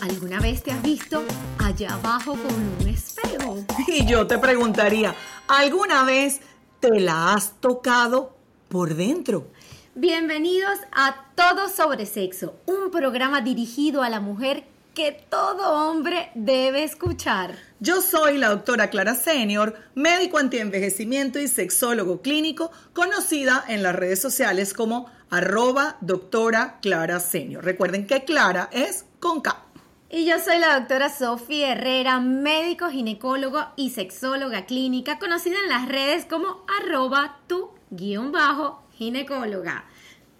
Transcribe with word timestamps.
¿Alguna 0.00 0.40
vez 0.40 0.62
te 0.62 0.72
has 0.72 0.82
visto 0.82 1.24
allá 1.58 1.94
abajo 1.94 2.32
con 2.32 2.54
un 2.80 2.88
espejo? 2.88 3.64
Y 3.88 4.06
yo 4.06 4.26
te 4.26 4.38
preguntaría, 4.38 5.14
¿alguna 5.46 6.04
vez 6.04 6.40
te 6.80 7.00
la 7.00 7.34
has 7.34 7.60
tocado 7.60 8.36
por 8.68 8.94
dentro? 8.94 9.48
Bienvenidos 9.94 10.78
a 10.92 11.26
Todo 11.34 11.68
sobre 11.68 12.06
Sexo, 12.06 12.54
un 12.66 12.90
programa 12.90 13.40
dirigido 13.40 14.02
a 14.02 14.08
la 14.08 14.20
mujer 14.20 14.64
que 14.98 15.12
todo 15.12 15.90
hombre 15.90 16.32
debe 16.34 16.82
escuchar. 16.82 17.54
Yo 17.78 18.02
soy 18.02 18.36
la 18.36 18.48
doctora 18.48 18.90
Clara 18.90 19.14
Senior, 19.14 19.76
médico 19.94 20.38
antienvejecimiento 20.38 21.38
y 21.38 21.46
sexólogo 21.46 22.20
clínico, 22.20 22.72
conocida 22.94 23.64
en 23.68 23.84
las 23.84 23.94
redes 23.94 24.20
sociales 24.20 24.74
como 24.74 25.08
arroba 25.30 25.98
doctora 26.00 26.80
Clara 26.82 27.20
Senior. 27.20 27.64
Recuerden 27.64 28.08
que 28.08 28.24
Clara 28.24 28.68
es 28.72 29.04
con 29.20 29.40
K. 29.40 29.62
Y 30.10 30.26
yo 30.26 30.40
soy 30.40 30.58
la 30.58 30.80
doctora 30.80 31.16
Sofía 31.16 31.74
Herrera, 31.74 32.18
médico 32.18 32.90
ginecólogo 32.90 33.68
y 33.76 33.90
sexóloga 33.90 34.66
clínica, 34.66 35.20
conocida 35.20 35.58
en 35.62 35.68
las 35.68 35.86
redes 35.86 36.24
como 36.24 36.66
arroba 36.80 37.38
tu 37.46 37.70
guion 37.90 38.32
bajo 38.32 38.82
ginecóloga. 38.94 39.84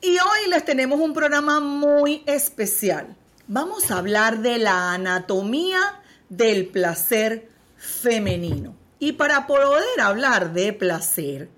Y 0.00 0.18
hoy 0.18 0.50
les 0.50 0.64
tenemos 0.64 0.98
un 0.98 1.14
programa 1.14 1.60
muy 1.60 2.24
especial. 2.26 3.16
Vamos 3.50 3.90
a 3.90 3.96
hablar 3.96 4.40
de 4.40 4.58
la 4.58 4.92
anatomía 4.92 5.80
del 6.28 6.66
placer 6.66 7.48
femenino. 7.78 8.76
Y 8.98 9.12
para 9.12 9.46
poder 9.46 10.00
hablar 10.02 10.52
de 10.52 10.74
placer, 10.74 11.48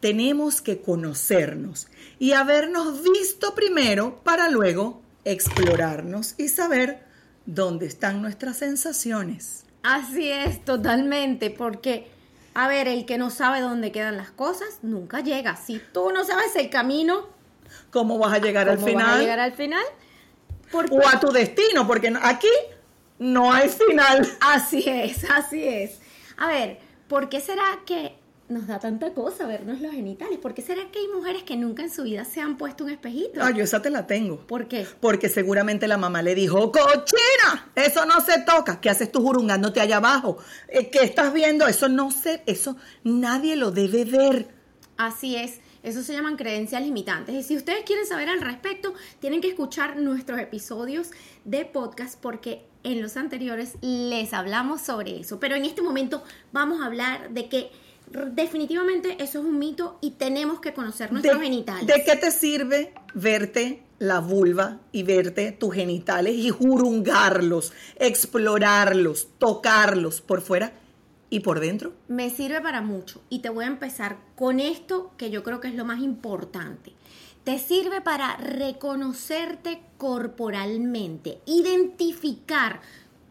tenemos 0.00 0.60
que 0.60 0.82
conocernos 0.82 1.88
y 2.18 2.32
habernos 2.32 3.02
visto 3.02 3.54
primero 3.54 4.20
para 4.24 4.50
luego 4.50 5.00
explorarnos 5.24 6.34
y 6.36 6.48
saber 6.48 7.02
dónde 7.46 7.86
están 7.86 8.20
nuestras 8.20 8.58
sensaciones. 8.58 9.64
Así 9.82 10.30
es, 10.30 10.62
totalmente, 10.66 11.48
porque, 11.48 12.10
a 12.52 12.68
ver, 12.68 12.88
el 12.88 13.06
que 13.06 13.16
no 13.16 13.30
sabe 13.30 13.62
dónde 13.62 13.90
quedan 13.90 14.18
las 14.18 14.30
cosas 14.30 14.80
nunca 14.82 15.20
llega. 15.20 15.56
Si 15.56 15.80
tú 15.94 16.10
no 16.12 16.24
sabes 16.24 16.54
el 16.56 16.68
camino, 16.68 17.26
¿Cómo 17.90 18.18
vas 18.18 18.34
a 18.34 18.38
llegar 18.38 18.68
al 18.68 18.76
¿cómo 18.76 18.88
final? 18.88 19.06
vas 19.06 19.16
a 19.16 19.20
llegar 19.20 19.40
al 19.40 19.52
final? 19.54 19.84
Porque- 20.70 20.94
O 20.96 21.06
a 21.06 21.18
tu 21.20 21.30
destino, 21.32 21.86
porque 21.86 22.12
aquí 22.22 22.48
no 23.18 23.52
hay 23.52 23.68
final. 23.68 24.26
Así 24.40 24.84
es, 24.86 25.28
así 25.30 25.62
es. 25.62 25.98
A 26.36 26.48
ver, 26.48 26.78
¿por 27.08 27.28
qué 27.28 27.40
será 27.40 27.64
que 27.86 28.16
nos 28.48 28.66
da 28.66 28.78
tanta 28.78 29.12
cosa 29.12 29.46
vernos 29.46 29.80
los 29.80 29.92
genitales? 29.92 30.38
¿Por 30.38 30.54
qué 30.54 30.62
será 30.62 30.90
que 30.90 31.00
hay 31.00 31.08
mujeres 31.08 31.42
que 31.42 31.56
nunca 31.56 31.82
en 31.82 31.90
su 31.90 32.04
vida 32.04 32.24
se 32.24 32.40
han 32.40 32.56
puesto 32.56 32.84
un 32.84 32.90
espejito? 32.90 33.40
Ah, 33.42 33.50
yo 33.50 33.64
esa 33.64 33.82
te 33.82 33.90
la 33.90 34.06
tengo. 34.06 34.38
¿Por 34.46 34.68
qué? 34.68 34.86
Porque 35.00 35.28
seguramente 35.28 35.86
la 35.88 35.98
mamá 35.98 36.22
le 36.22 36.34
dijo, 36.34 36.72
cochina, 36.72 37.70
eso 37.74 38.06
no 38.06 38.20
se 38.20 38.40
toca. 38.42 38.80
¿Qué 38.80 38.88
haces 38.88 39.10
tú 39.12 39.20
jurungándote 39.22 39.80
allá 39.80 39.98
abajo? 39.98 40.38
Eh, 40.68 40.88
¿Qué 40.90 41.00
estás 41.02 41.32
viendo? 41.32 41.66
Eso 41.66 41.88
no 41.88 42.10
se, 42.10 42.42
eso 42.46 42.76
nadie 43.04 43.56
lo 43.56 43.70
debe 43.70 44.04
ver. 44.04 44.48
Así 44.96 45.36
es. 45.36 45.60
Eso 45.88 46.02
se 46.02 46.12
llaman 46.12 46.36
creencias 46.36 46.82
limitantes. 46.82 47.34
Y 47.34 47.42
si 47.42 47.56
ustedes 47.56 47.84
quieren 47.84 48.06
saber 48.06 48.28
al 48.28 48.40
respecto, 48.42 48.92
tienen 49.20 49.40
que 49.40 49.48
escuchar 49.48 49.96
nuestros 49.96 50.38
episodios 50.38 51.10
de 51.44 51.64
podcast 51.64 52.20
porque 52.20 52.62
en 52.84 53.00
los 53.00 53.16
anteriores 53.16 53.74
les 53.80 54.32
hablamos 54.34 54.82
sobre 54.82 55.20
eso. 55.20 55.40
Pero 55.40 55.56
en 55.56 55.64
este 55.64 55.80
momento 55.80 56.22
vamos 56.52 56.82
a 56.82 56.86
hablar 56.86 57.30
de 57.30 57.48
que 57.48 57.70
definitivamente 58.32 59.16
eso 59.22 59.40
es 59.40 59.44
un 59.44 59.58
mito 59.58 59.98
y 60.00 60.12
tenemos 60.12 60.60
que 60.60 60.72
conocer 60.74 61.10
nuestros 61.10 61.38
¿De, 61.38 61.44
genitales. 61.44 61.86
¿De 61.86 62.04
qué 62.04 62.16
te 62.16 62.30
sirve 62.30 62.92
verte 63.14 63.82
la 63.98 64.20
vulva 64.20 64.80
y 64.92 65.02
verte 65.02 65.52
tus 65.52 65.74
genitales 65.74 66.34
y 66.34 66.50
jurungarlos, 66.50 67.72
explorarlos, 67.96 69.28
tocarlos 69.38 70.20
por 70.20 70.40
fuera 70.40 70.72
y 71.30 71.40
por 71.40 71.60
dentro? 71.60 71.92
Me 72.08 72.30
sirve 72.30 72.60
para 72.60 72.80
mucho 72.80 73.22
y 73.28 73.40
te 73.40 73.50
voy 73.50 73.64
a 73.64 73.68
empezar 73.68 74.18
con 74.36 74.60
esto 74.60 75.12
que 75.16 75.30
yo 75.30 75.42
creo 75.42 75.60
que 75.60 75.68
es 75.68 75.74
lo 75.74 75.84
más 75.84 76.00
importante. 76.00 76.92
Te 77.44 77.58
sirve 77.58 78.00
para 78.00 78.36
reconocerte 78.36 79.80
corporalmente, 79.96 81.40
identificar 81.46 82.80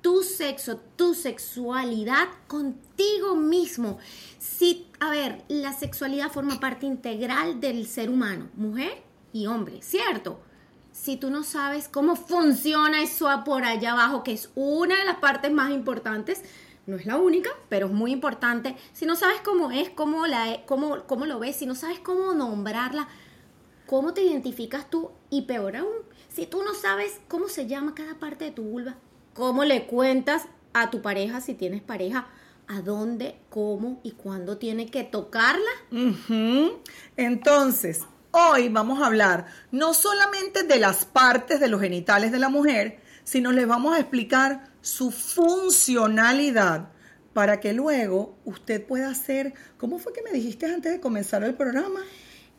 tu 0.02 0.24
sexo, 0.24 0.78
tu 0.96 1.14
sexualidad 1.14 2.28
contigo 2.48 3.36
mismo. 3.36 3.98
Si, 4.40 4.88
a 5.00 5.10
ver, 5.10 5.44
la 5.48 5.74
sexualidad 5.74 6.32
forma 6.32 6.60
parte 6.60 6.86
integral 6.86 7.60
del 7.60 7.88
ser 7.88 8.10
humano, 8.10 8.50
mujer 8.56 9.04
y 9.34 9.48
hombre, 9.48 9.82
¿cierto? 9.82 10.40
Si 10.92 11.18
tú 11.18 11.30
no 11.30 11.44
sabes 11.44 11.90
cómo 11.90 12.16
funciona 12.16 13.04
eso 13.04 13.28
por 13.46 13.64
allá 13.66 13.92
abajo, 13.92 14.24
que 14.24 14.34
es 14.34 14.50
una 14.56 14.98
de 14.98 15.06
las 15.06 15.18
partes 15.18 15.52
más 15.52 15.72
importantes, 15.72 16.44
no 16.88 16.96
es 16.96 17.06
la 17.06 17.18
única, 17.18 17.52
pero 17.70 17.88
es 17.88 17.92
muy 17.92 18.12
importante. 18.12 18.76
Si 18.94 19.06
no 19.06 19.16
sabes 19.16 19.42
cómo 19.44 19.72
es, 19.72 19.90
cómo, 19.90 20.26
la, 20.26 20.62
cómo, 20.66 21.04
cómo 21.06 21.26
lo 21.26 21.38
ves, 21.38 21.58
si 21.58 21.66
no 21.66 21.76
sabes 21.76 22.00
cómo 22.00 22.34
nombrarla, 22.34 23.08
cómo 23.86 24.14
te 24.14 24.24
identificas 24.24 24.90
tú 24.90 25.12
y 25.30 25.44
peor 25.44 25.76
aún, 25.76 25.98
si 26.30 26.46
tú 26.46 26.64
no 26.64 26.74
sabes 26.74 27.20
cómo 27.28 27.50
se 27.50 27.68
llama 27.68 27.94
cada 27.94 28.16
parte 28.16 28.46
de 28.46 28.52
tu 28.52 28.64
vulva, 28.64 28.96
cómo 29.34 29.66
le 29.66 29.86
cuentas 29.86 30.48
a 30.74 30.90
tu 30.90 31.02
pareja, 31.02 31.42
si 31.42 31.54
tienes 31.54 31.82
pareja, 31.82 32.28
a 32.68 32.82
dónde, 32.82 33.38
cómo 33.50 34.00
y 34.04 34.12
cuándo 34.12 34.58
tiene 34.58 34.90
que 34.90 35.04
tocarla. 35.04 35.72
Entonces, 37.18 38.02
hoy 38.32 38.70
vamos 38.70 39.02
a 39.02 39.08
hablar 39.08 39.48
no 39.72 39.94
solamente 39.94 40.64
de 40.64 40.80
las 40.80 41.06
partes 41.06 41.60
de 41.60 41.68
los 41.68 41.82
genitales 41.82 42.32
de 42.32 42.40
la 42.40 42.50
mujer, 42.50 43.00
sino 43.24 43.52
les 43.52 43.68
vamos 43.68 43.96
a 43.96 44.00
explicar 44.00 44.70
su 44.88 45.12
funcionalidad 45.12 46.88
para 47.34 47.60
que 47.60 47.74
luego 47.74 48.38
usted 48.46 48.84
pueda 48.84 49.10
hacer, 49.10 49.54
¿cómo 49.78 50.00
fue 50.00 50.14
que 50.14 50.24
me 50.24 50.32
dijiste 50.32 50.66
antes 50.66 50.94
de 50.94 51.02
comenzar 51.02 51.44
el 51.44 51.56
programa? 51.56 52.00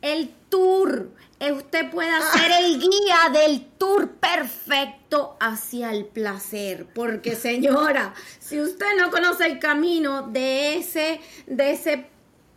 El 0.01 0.33
tour. 0.47 1.11
Eh, 1.39 1.51
Usted 1.51 1.89
puede 1.89 2.11
hacer 2.11 2.51
el 2.61 2.79
guía 2.79 3.29
del 3.33 3.65
tour 3.77 4.11
perfecto 4.11 5.37
hacia 5.41 5.91
el 5.91 6.05
placer. 6.05 6.85
Porque, 6.93 7.35
señora, 7.35 8.13
si 8.39 8.61
usted 8.61 8.95
no 8.97 9.09
conoce 9.09 9.45
el 9.45 9.59
camino 9.59 10.21
de 10.21 10.77
ese, 10.77 11.19
de 11.47 11.71
ese 11.71 12.05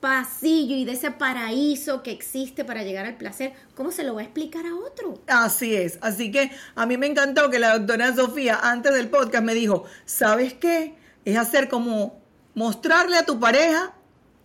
pasillo 0.03 0.75
y 0.75 0.85
de 0.85 0.93
ese 0.93 1.13
paraíso 1.13 2.03
que 2.03 2.11
existe 2.11 2.65
para 2.65 2.83
llegar 2.83 3.07
al 3.07 3.17
placer, 3.17 3.53
¿cómo 3.77 3.93
se 3.93 4.03
lo 4.03 4.17
va 4.17 4.23
a 4.23 4.25
explicar 4.25 4.67
a 4.67 4.75
otro? 4.75 5.23
Así 5.29 5.77
es, 5.77 6.01
así 6.03 6.33
que 6.33 6.51
a 6.75 6.87
mí 6.87 6.97
me 6.97 7.07
encantó 7.07 7.49
que 7.51 7.61
la 7.61 7.79
doctora 7.79 8.13
Sofía 8.17 8.59
antes 8.65 8.93
del 8.93 9.09
podcast 9.09 9.45
me 9.45 9.55
dijo, 9.55 9.85
¿sabes 10.05 10.55
qué? 10.55 10.97
Es 11.25 11.39
hacer 11.39 11.69
como 11.69 12.21
mostrarle 12.57 13.17
a 13.17 13.25
tu 13.25 13.39
pareja, 13.39 13.95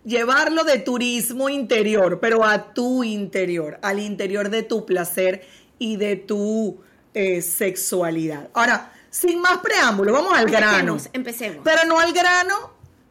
llevarlo 0.04 0.62
de 0.62 0.78
turismo 0.78 1.48
interior, 1.48 2.20
pero 2.20 2.44
a 2.44 2.72
tu 2.72 3.02
interior, 3.02 3.80
al 3.82 3.98
interior 3.98 4.50
de 4.50 4.62
tu 4.62 4.86
placer 4.86 5.44
y 5.80 5.96
de 5.96 6.14
tu 6.14 6.80
eh, 7.14 7.42
sexualidad. 7.42 8.48
Ahora, 8.54 8.92
sin 9.10 9.40
más 9.40 9.58
preámbulo, 9.58 10.12
vamos 10.12 10.38
al 10.38 10.48
grano. 10.48 10.92
Empecemos, 10.92 11.10
empecemos. 11.14 11.60
Pero 11.64 11.84
no 11.84 11.98
al 11.98 12.12
grano 12.12 12.54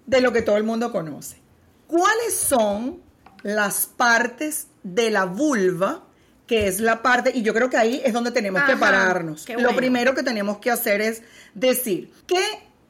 de 0.06 0.22
lo 0.22 0.31
que 0.31 0.44
todo 0.44 0.56
el 0.56 0.63
mundo 0.63 0.94
conoce. 0.94 1.46
¿Cuáles 1.88 2.36
son 2.36 3.02
las 3.44 3.86
partes 3.86 4.68
de 4.84 5.09
la 5.09 5.25
vulva? 5.25 6.03
Que 6.46 6.68
es 6.68 6.80
la 6.80 7.02
parte, 7.02 7.31
y 7.34 7.42
yo 7.42 7.53
creo 7.53 7.70
que 7.70 7.78
ahí 7.78 8.02
es 8.06 8.14
donde 8.14 8.31
tenemos 8.31 8.64
que 8.64 8.78
pararnos. 8.78 9.46
Lo 9.58 9.75
primero 9.75 10.16
que 10.16 10.24
tenemos 10.24 10.59
que 10.59 10.72
hacer 10.72 11.02
es 11.02 11.22
decir 11.53 12.14
que 12.25 12.42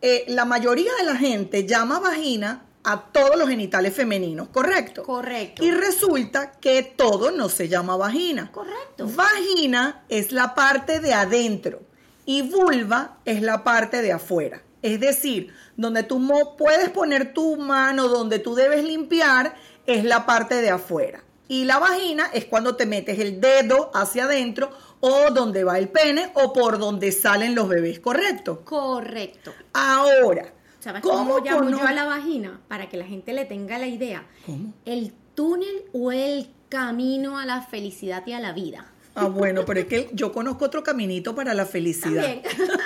eh, 0.02 0.26
la 0.28 0.46
mayoría 0.46 0.92
de 1.00 1.06
la 1.06 1.16
gente 1.16 1.66
llama 1.66 2.00
vagina 2.00 2.68
a 2.84 3.02
todos 3.12 3.36
los 3.36 3.50
genitales 3.50 3.94
femeninos, 3.94 4.48
¿correcto? 4.50 5.04
Correcto. 5.04 5.64
Y 5.64 5.72
resulta 5.72 6.52
que 6.52 6.84
todo 6.84 7.32
no 7.32 7.50
se 7.50 7.68
llama 7.68 7.98
vagina. 7.98 8.52
Correcto. 8.52 9.10
Vagina 9.14 10.04
es 10.08 10.32
la 10.32 10.54
parte 10.56 11.00
de 11.00 11.14
adentro 11.14 11.82
y 12.26 12.44
vulva 12.44 13.18
es 13.26 13.42
la 13.42 13.64
parte 13.64 14.02
de 14.02 14.14
afuera. 14.14 14.62
Es 14.82 15.00
decir, 15.00 15.54
donde 15.76 16.04
tú 16.04 16.22
puedes 16.58 16.90
poner 16.90 17.34
tu 17.34 17.58
mano, 17.58 18.08
donde 18.08 18.40
tú 18.40 18.56
debes 18.56 18.84
limpiar, 18.84 19.56
es 19.86 20.04
la 20.04 20.26
parte 20.26 20.56
de 20.56 20.70
afuera. 20.70 21.24
Y 21.48 21.64
la 21.64 21.80
vagina 21.80 22.30
es 22.34 22.46
cuando 22.46 22.76
te 22.76 22.86
metes 22.86 23.20
el 23.20 23.40
dedo 23.40 23.90
hacia 23.94 24.26
adentro 24.26 24.70
o 25.00 25.32
donde 25.32 25.64
va 25.64 25.80
el 25.80 25.88
pene 25.88 26.30
o 26.34 26.52
por 26.52 26.78
donde 26.78 27.12
salen 27.12 27.56
los 27.56 27.70
bebés, 27.70 28.00
¿correcto? 28.00 28.62
Correcto. 28.66 29.54
Ahora, 29.74 30.54
¿Sabes 30.80 31.02
cómo, 31.02 31.36
¿cómo 31.36 31.46
llamo 31.46 31.70
yo 31.70 31.82
a 31.82 31.94
la 31.94 32.06
vagina? 32.06 32.60
Para 32.68 32.90
que 32.90 32.98
la 32.98 33.06
gente 33.06 33.34
le 33.34 33.46
tenga 33.46 33.78
la 33.78 33.88
idea. 33.88 34.28
¿Cómo? 34.46 34.74
El 34.86 35.14
túnel 35.36 35.86
o 35.94 36.12
el 36.12 36.50
camino 36.70 37.40
a 37.40 37.46
la 37.46 37.62
felicidad 37.62 38.26
y 38.28 38.34
a 38.34 38.40
la 38.40 38.52
vida. 38.52 38.92
Ah, 39.16 39.28
bueno, 39.28 39.66
pero 39.66 39.80
es 39.80 39.88
que 39.88 40.10
yo 40.14 40.32
conozco 40.32 40.66
otro 40.66 40.84
caminito 40.84 41.34
para 41.34 41.54
la 41.54 41.66
felicidad. 41.66 42.24
También. 42.24 42.42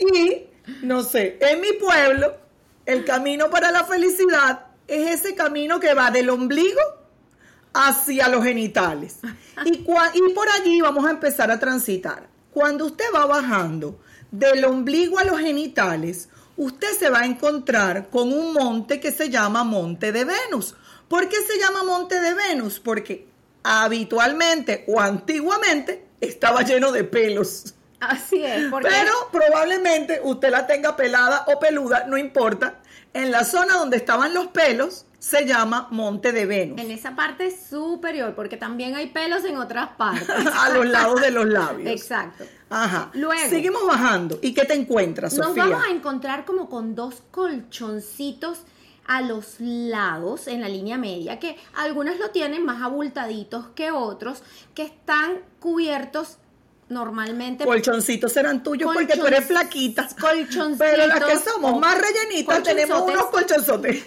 Y, 0.00 0.46
no 0.82 1.02
sé, 1.02 1.38
en 1.40 1.60
mi 1.60 1.72
pueblo, 1.72 2.36
el 2.86 3.04
camino 3.04 3.50
para 3.50 3.70
la 3.70 3.84
felicidad 3.84 4.66
es 4.88 5.20
ese 5.20 5.34
camino 5.34 5.78
que 5.78 5.94
va 5.94 6.10
del 6.10 6.30
ombligo 6.30 6.80
hacia 7.72 8.28
los 8.28 8.44
genitales. 8.44 9.18
Y, 9.64 9.78
por 9.78 10.48
allí 10.48 10.80
vamos 10.80 11.06
a 11.06 11.10
empezar 11.10 11.50
a 11.50 11.60
transitar. 11.60 12.28
Cuando 12.52 12.86
usted 12.86 13.04
va 13.14 13.26
bajando 13.26 14.00
del 14.30 14.64
ombligo 14.64 15.18
a 15.18 15.24
los 15.24 15.38
genitales, 15.38 16.28
usted 16.56 16.88
se 16.98 17.10
va 17.10 17.20
a 17.20 17.26
encontrar 17.26 18.08
con 18.10 18.32
un 18.32 18.52
monte 18.52 19.00
que 19.00 19.12
se 19.12 19.30
llama 19.30 19.64
Monte 19.64 20.12
de 20.12 20.24
Venus. 20.24 20.74
¿Por 21.08 21.28
qué 21.28 21.36
se 21.42 21.58
llama 21.58 21.84
Monte 21.84 22.20
de 22.20 22.34
Venus? 22.34 22.80
Porque 22.80 23.28
habitualmente 23.62 24.84
o 24.88 25.00
antiguamente 25.00 26.06
estaba 26.20 26.62
lleno 26.62 26.92
de 26.92 27.04
pelos. 27.04 27.74
Así 28.00 28.42
es. 28.42 28.70
Pero 28.82 29.12
probablemente 29.30 30.20
usted 30.24 30.50
la 30.50 30.66
tenga 30.66 30.96
pelada 30.96 31.44
o 31.48 31.58
peluda, 31.58 32.04
no 32.06 32.16
importa. 32.16 32.80
En 33.12 33.30
la 33.30 33.44
zona 33.44 33.74
donde 33.74 33.96
estaban 33.96 34.32
los 34.32 34.48
pelos 34.48 35.04
se 35.18 35.44
llama 35.44 35.88
Monte 35.90 36.32
de 36.32 36.46
Venus. 36.46 36.80
En 36.80 36.90
esa 36.90 37.14
parte 37.14 37.54
superior, 37.54 38.34
porque 38.34 38.56
también 38.56 38.94
hay 38.94 39.08
pelos 39.08 39.44
en 39.44 39.58
otras 39.58 39.90
partes. 39.90 40.28
a 40.58 40.70
los 40.70 40.86
lados 40.86 41.20
de 41.20 41.30
los 41.30 41.46
labios. 41.46 41.90
Exacto. 41.90 42.44
Ajá. 42.70 43.10
Luego. 43.14 43.50
Seguimos 43.50 43.86
bajando. 43.86 44.38
¿Y 44.40 44.54
qué 44.54 44.64
te 44.64 44.74
encuentras, 44.74 45.34
Sofía? 45.34 45.64
Nos 45.64 45.72
vamos 45.72 45.86
a 45.86 45.90
encontrar 45.90 46.44
como 46.44 46.70
con 46.70 46.94
dos 46.94 47.22
colchoncitos 47.30 48.62
a 49.06 49.22
los 49.22 49.56
lados 49.58 50.46
en 50.46 50.60
la 50.60 50.68
línea 50.68 50.96
media, 50.96 51.40
que 51.40 51.56
algunos 51.74 52.18
lo 52.18 52.30
tienen 52.30 52.64
más 52.64 52.80
abultaditos 52.80 53.66
que 53.74 53.90
otros, 53.90 54.42
que 54.72 54.84
están 54.84 55.40
cubiertos 55.58 56.38
normalmente. 56.90 57.64
Colchoncitos 57.64 58.32
serán 58.32 58.62
tuyos 58.62 58.92
porque 58.92 59.16
tú 59.16 59.26
eres 59.26 59.46
flaquita. 59.46 60.08
Colchoncitos. 60.20 60.78
Pero 60.78 61.06
las 61.06 61.24
que 61.24 61.38
somos 61.38 61.78
más 61.80 61.98
rellenitas 61.98 62.62
tenemos 62.62 63.02
unos 63.02 63.26
colchonzotes. 63.26 64.04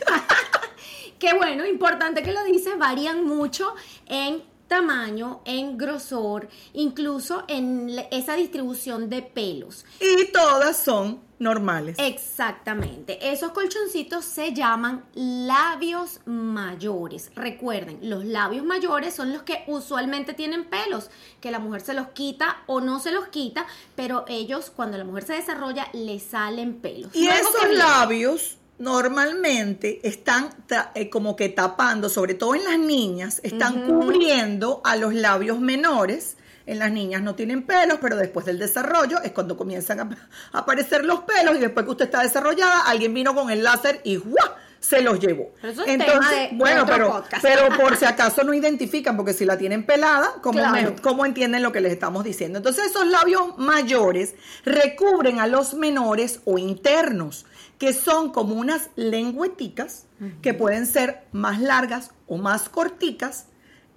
que 1.19 1.33
bueno, 1.33 1.65
importante 1.65 2.21
que 2.21 2.31
lo 2.31 2.43
dices, 2.43 2.77
varían 2.77 3.25
mucho 3.25 3.73
en 4.05 4.43
tamaño, 4.67 5.41
en 5.45 5.77
grosor, 5.77 6.47
incluso 6.73 7.43
en 7.47 7.89
esa 8.11 8.35
distribución 8.35 9.09
de 9.09 9.21
pelos. 9.21 9.85
Y 9.99 10.25
todas 10.31 10.77
son 10.77 11.21
normales. 11.43 11.97
Exactamente. 11.99 13.31
Esos 13.31 13.51
colchoncitos 13.51 14.25
se 14.25 14.53
llaman 14.53 15.03
labios 15.13 16.21
mayores. 16.25 17.31
Recuerden, 17.35 17.99
los 18.01 18.25
labios 18.25 18.65
mayores 18.65 19.13
son 19.13 19.33
los 19.33 19.43
que 19.43 19.63
usualmente 19.67 20.33
tienen 20.33 20.65
pelos, 20.65 21.09
que 21.41 21.51
la 21.51 21.59
mujer 21.59 21.81
se 21.81 21.93
los 21.93 22.07
quita 22.07 22.63
o 22.65 22.81
no 22.81 22.99
se 22.99 23.11
los 23.11 23.27
quita, 23.27 23.67
pero 23.95 24.25
ellos 24.27 24.71
cuando 24.75 24.97
la 24.97 25.03
mujer 25.03 25.23
se 25.23 25.33
desarrolla 25.33 25.87
le 25.93 26.19
salen 26.19 26.75
pelos. 26.79 27.15
Y 27.15 27.27
esos 27.27 27.69
labios 27.71 28.57
normalmente 28.79 29.99
están 30.03 30.49
eh, 30.95 31.09
como 31.09 31.35
que 31.35 31.49
tapando, 31.49 32.09
sobre 32.09 32.33
todo 32.33 32.55
en 32.55 32.63
las 32.63 32.79
niñas, 32.79 33.39
están 33.43 33.85
cubriendo 33.85 34.81
a 34.83 34.95
los 34.95 35.13
labios 35.13 35.59
menores. 35.59 36.37
En 36.65 36.79
las 36.79 36.91
niñas 36.91 37.21
no 37.21 37.35
tienen 37.35 37.63
pelos, 37.63 37.99
pero 38.01 38.15
después 38.15 38.45
del 38.45 38.59
desarrollo 38.59 39.21
es 39.21 39.31
cuando 39.31 39.57
comienzan 39.57 39.99
a, 39.99 40.09
aparecer 40.53 41.03
los 41.05 41.21
pelos 41.21 41.55
y 41.55 41.59
después 41.59 41.85
que 41.85 41.91
usted 41.91 42.05
está 42.05 42.21
desarrollada, 42.21 42.81
alguien 42.87 43.13
vino 43.13 43.35
con 43.35 43.49
el 43.49 43.63
láser 43.63 44.01
y 44.03 44.17
¡guau! 44.17 44.49
se 44.83 45.01
los 45.01 45.17
llevó. 45.17 45.53
Entonces, 45.61 46.49
bueno, 46.51 46.85
pero, 46.85 47.23
pero 47.41 47.69
por 47.79 47.95
si 47.97 48.03
acaso 48.03 48.43
no 48.43 48.53
identifican, 48.53 49.15
porque 49.15 49.31
si 49.31 49.45
la 49.45 49.57
tienen 49.57 49.85
pelada, 49.85 50.33
¿cómo, 50.41 50.61
¿cómo, 51.01 51.25
entienden 51.25 51.63
lo 51.63 51.71
que 51.71 51.79
les 51.79 51.93
estamos 51.93 52.25
diciendo? 52.25 52.57
Entonces, 52.57 52.87
esos 52.87 53.07
labios 53.07 53.57
mayores 53.57 54.35
recubren 54.65 55.39
a 55.39 55.47
los 55.47 55.73
menores 55.73 56.41
o 56.43 56.57
internos 56.57 57.45
que 57.79 57.93
son 57.93 58.33
como 58.33 58.55
unas 58.55 58.89
lengüeticas 58.95 60.05
que 60.41 60.53
pueden 60.53 60.85
ser 60.85 61.23
más 61.31 61.59
largas 61.59 62.11
o 62.27 62.37
más 62.37 62.69
corticas, 62.69 63.47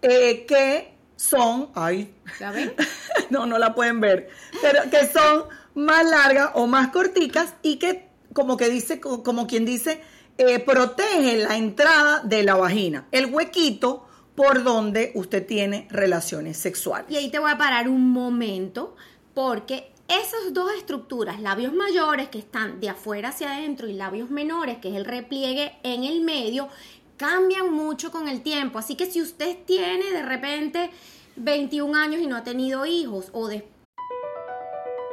eh, 0.02 0.44
que 0.46 0.95
son, 1.16 1.70
ay, 1.74 2.14
¿La 2.40 2.52
ven? 2.52 2.74
no, 3.30 3.46
no 3.46 3.58
la 3.58 3.74
pueden 3.74 4.00
ver, 4.00 4.28
pero 4.62 4.82
que 4.90 5.06
son 5.06 5.44
más 5.74 6.08
largas 6.08 6.50
o 6.54 6.66
más 6.66 6.88
corticas 6.88 7.54
y 7.62 7.76
que, 7.76 8.08
como 8.32 8.56
que 8.56 8.68
dice, 8.68 9.00
como 9.00 9.46
quien 9.46 9.64
dice, 9.64 10.00
eh, 10.38 10.58
protege 10.58 11.38
la 11.38 11.56
entrada 11.56 12.20
de 12.20 12.42
la 12.42 12.54
vagina, 12.54 13.06
el 13.10 13.26
huequito 13.26 14.06
por 14.34 14.62
donde 14.62 15.12
usted 15.14 15.46
tiene 15.46 15.88
relaciones 15.90 16.58
sexuales. 16.58 17.10
Y 17.10 17.16
ahí 17.16 17.30
te 17.30 17.38
voy 17.38 17.50
a 17.50 17.56
parar 17.56 17.88
un 17.88 18.10
momento 18.10 18.94
porque 19.32 19.90
esas 20.08 20.52
dos 20.52 20.70
estructuras, 20.74 21.40
labios 21.40 21.72
mayores 21.72 22.28
que 22.28 22.38
están 22.38 22.78
de 22.80 22.90
afuera 22.90 23.30
hacia 23.30 23.56
adentro 23.56 23.88
y 23.88 23.94
labios 23.94 24.30
menores, 24.30 24.78
que 24.78 24.90
es 24.90 24.94
el 24.94 25.04
repliegue 25.04 25.72
en 25.82 26.04
el 26.04 26.20
medio, 26.20 26.68
cambian 27.16 27.72
mucho 27.72 28.10
con 28.10 28.28
el 28.28 28.42
tiempo. 28.42 28.78
Así 28.78 28.96
que 28.96 29.06
si 29.06 29.20
usted 29.20 29.56
tiene 29.66 30.10
de 30.10 30.22
repente 30.22 30.90
21 31.36 31.96
años 31.96 32.20
y 32.20 32.26
no 32.26 32.36
ha 32.36 32.44
tenido 32.44 32.86
hijos 32.86 33.30
o 33.32 33.48
de 33.48 33.64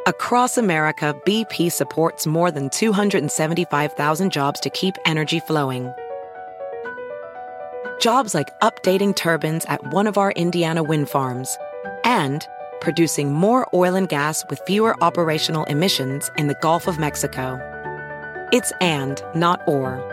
Across 0.06 0.58
America, 0.58 1.16
BP 1.26 1.72
supports 1.72 2.28
more 2.28 2.52
than 2.52 2.70
275,000 2.72 4.30
jobs 4.30 4.60
to 4.60 4.70
keep 4.70 4.96
energy 5.06 5.40
flowing. 5.40 5.94
Jobs 8.02 8.34
like 8.34 8.50
updating 8.60 9.16
turbines 9.16 9.64
at 9.70 9.94
one 9.94 10.06
of 10.08 10.18
our 10.18 10.34
Indiana 10.34 10.84
wind 10.84 11.08
farms 11.08 11.58
and 12.04 12.46
producing 12.82 13.32
more 13.32 13.66
oil 13.74 13.96
and 13.96 14.10
gas 14.10 14.44
with 14.50 14.60
fewer 14.68 15.02
operational 15.02 15.64
emissions 15.66 16.30
in 16.38 16.48
the 16.48 16.58
Gulf 16.62 16.88
of 16.88 17.00
Mexico. 17.00 17.58
It's 18.52 18.74
and, 18.82 19.24
not 19.34 19.62
or. 19.68 20.13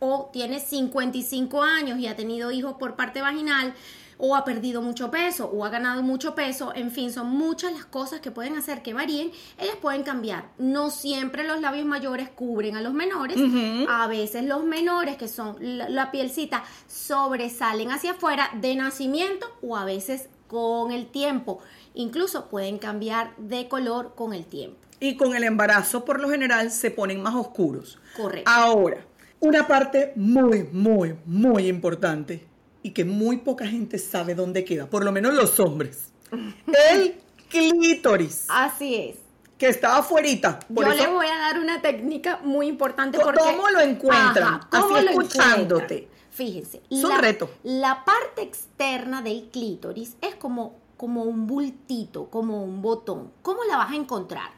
o 0.00 0.30
tiene 0.32 0.58
55 0.58 1.62
años 1.62 1.98
y 1.98 2.08
ha 2.08 2.16
tenido 2.16 2.50
hijos 2.50 2.74
por 2.78 2.96
parte 2.96 3.20
vaginal, 3.20 3.74
o 4.20 4.36
ha 4.36 4.44
perdido 4.44 4.82
mucho 4.82 5.10
peso, 5.10 5.46
o 5.46 5.64
ha 5.64 5.70
ganado 5.70 6.02
mucho 6.02 6.34
peso, 6.34 6.72
en 6.74 6.90
fin, 6.90 7.10
son 7.10 7.30
muchas 7.30 7.72
las 7.72 7.86
cosas 7.86 8.20
que 8.20 8.30
pueden 8.30 8.56
hacer 8.56 8.82
que 8.82 8.92
varíen, 8.92 9.32
ellas 9.58 9.76
pueden 9.80 10.02
cambiar. 10.02 10.50
No 10.58 10.90
siempre 10.90 11.44
los 11.44 11.60
labios 11.60 11.86
mayores 11.86 12.28
cubren 12.28 12.76
a 12.76 12.82
los 12.82 12.92
menores, 12.92 13.38
a 13.88 14.06
veces 14.08 14.44
los 14.44 14.64
menores, 14.64 15.16
que 15.16 15.26
son 15.26 15.56
la, 15.60 15.88
la 15.88 16.10
pielcita, 16.10 16.64
sobresalen 16.86 17.90
hacia 17.92 18.12
afuera 18.12 18.50
de 18.54 18.74
nacimiento 18.76 19.46
o 19.62 19.76
a 19.76 19.86
veces 19.86 20.28
con 20.48 20.92
el 20.92 21.06
tiempo. 21.06 21.60
Incluso 21.94 22.48
pueden 22.48 22.78
cambiar 22.78 23.34
de 23.38 23.68
color 23.68 24.14
con 24.14 24.34
el 24.34 24.44
tiempo. 24.44 24.76
Y 25.02 25.16
con 25.16 25.34
el 25.34 25.44
embarazo, 25.44 26.04
por 26.04 26.20
lo 26.20 26.28
general, 26.28 26.70
se 26.70 26.90
ponen 26.90 27.22
más 27.22 27.34
oscuros. 27.34 27.98
Correcto. 28.14 28.50
Ahora, 28.50 29.06
una 29.40 29.66
parte 29.66 30.12
muy, 30.16 30.68
muy, 30.72 31.16
muy 31.24 31.66
importante 31.66 32.46
y 32.82 32.90
que 32.90 33.04
muy 33.04 33.38
poca 33.38 33.66
gente 33.66 33.98
sabe 33.98 34.34
dónde 34.34 34.64
queda, 34.64 34.88
por 34.88 35.04
lo 35.04 35.12
menos 35.12 35.34
los 35.34 35.58
hombres. 35.60 36.12
El 36.92 37.20
clítoris. 37.48 38.46
Así 38.48 38.94
es. 38.94 39.16
Que 39.58 39.68
está 39.68 39.98
afuera. 39.98 40.28
Yo 40.70 40.94
le 40.94 41.06
voy 41.08 41.26
a 41.26 41.38
dar 41.38 41.58
una 41.58 41.82
técnica 41.82 42.40
muy 42.42 42.66
importante 42.66 43.18
porque... 43.18 43.40
¿Cómo 43.40 43.68
lo 43.68 43.80
encuentran? 43.80 44.60
¿cómo 44.70 44.96
Así 44.96 45.04
lo 45.04 45.10
escuchándote. 45.10 46.08
Fíjense. 46.30 46.80
Es 46.88 47.04
un 47.04 47.18
reto. 47.18 47.50
La 47.64 48.04
parte 48.04 48.40
externa 48.40 49.20
del 49.20 49.50
clítoris 49.50 50.16
es 50.22 50.34
como, 50.36 50.78
como 50.96 51.24
un 51.24 51.46
bultito, 51.46 52.30
como 52.30 52.64
un 52.64 52.80
botón. 52.80 53.32
¿Cómo 53.42 53.64
la 53.64 53.76
vas 53.76 53.90
a 53.90 53.96
encontrar? 53.96 54.50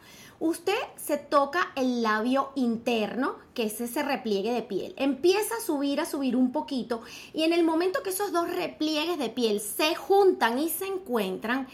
Usted 0.42 0.74
se 0.96 1.18
toca 1.18 1.70
el 1.76 2.02
labio 2.02 2.50
interno, 2.56 3.36
que 3.54 3.62
es 3.62 3.80
ese 3.80 4.02
repliegue 4.02 4.52
de 4.52 4.62
piel. 4.62 4.92
Empieza 4.96 5.54
a 5.54 5.64
subir, 5.64 6.00
a 6.00 6.04
subir 6.04 6.34
un 6.34 6.50
poquito 6.50 7.02
y 7.32 7.44
en 7.44 7.52
el 7.52 7.62
momento 7.62 8.02
que 8.02 8.10
esos 8.10 8.32
dos 8.32 8.50
repliegues 8.50 9.20
de 9.20 9.28
piel 9.28 9.60
se 9.60 9.94
juntan 9.94 10.58
y 10.58 10.68
se 10.68 10.86
encuentran, 10.86 11.68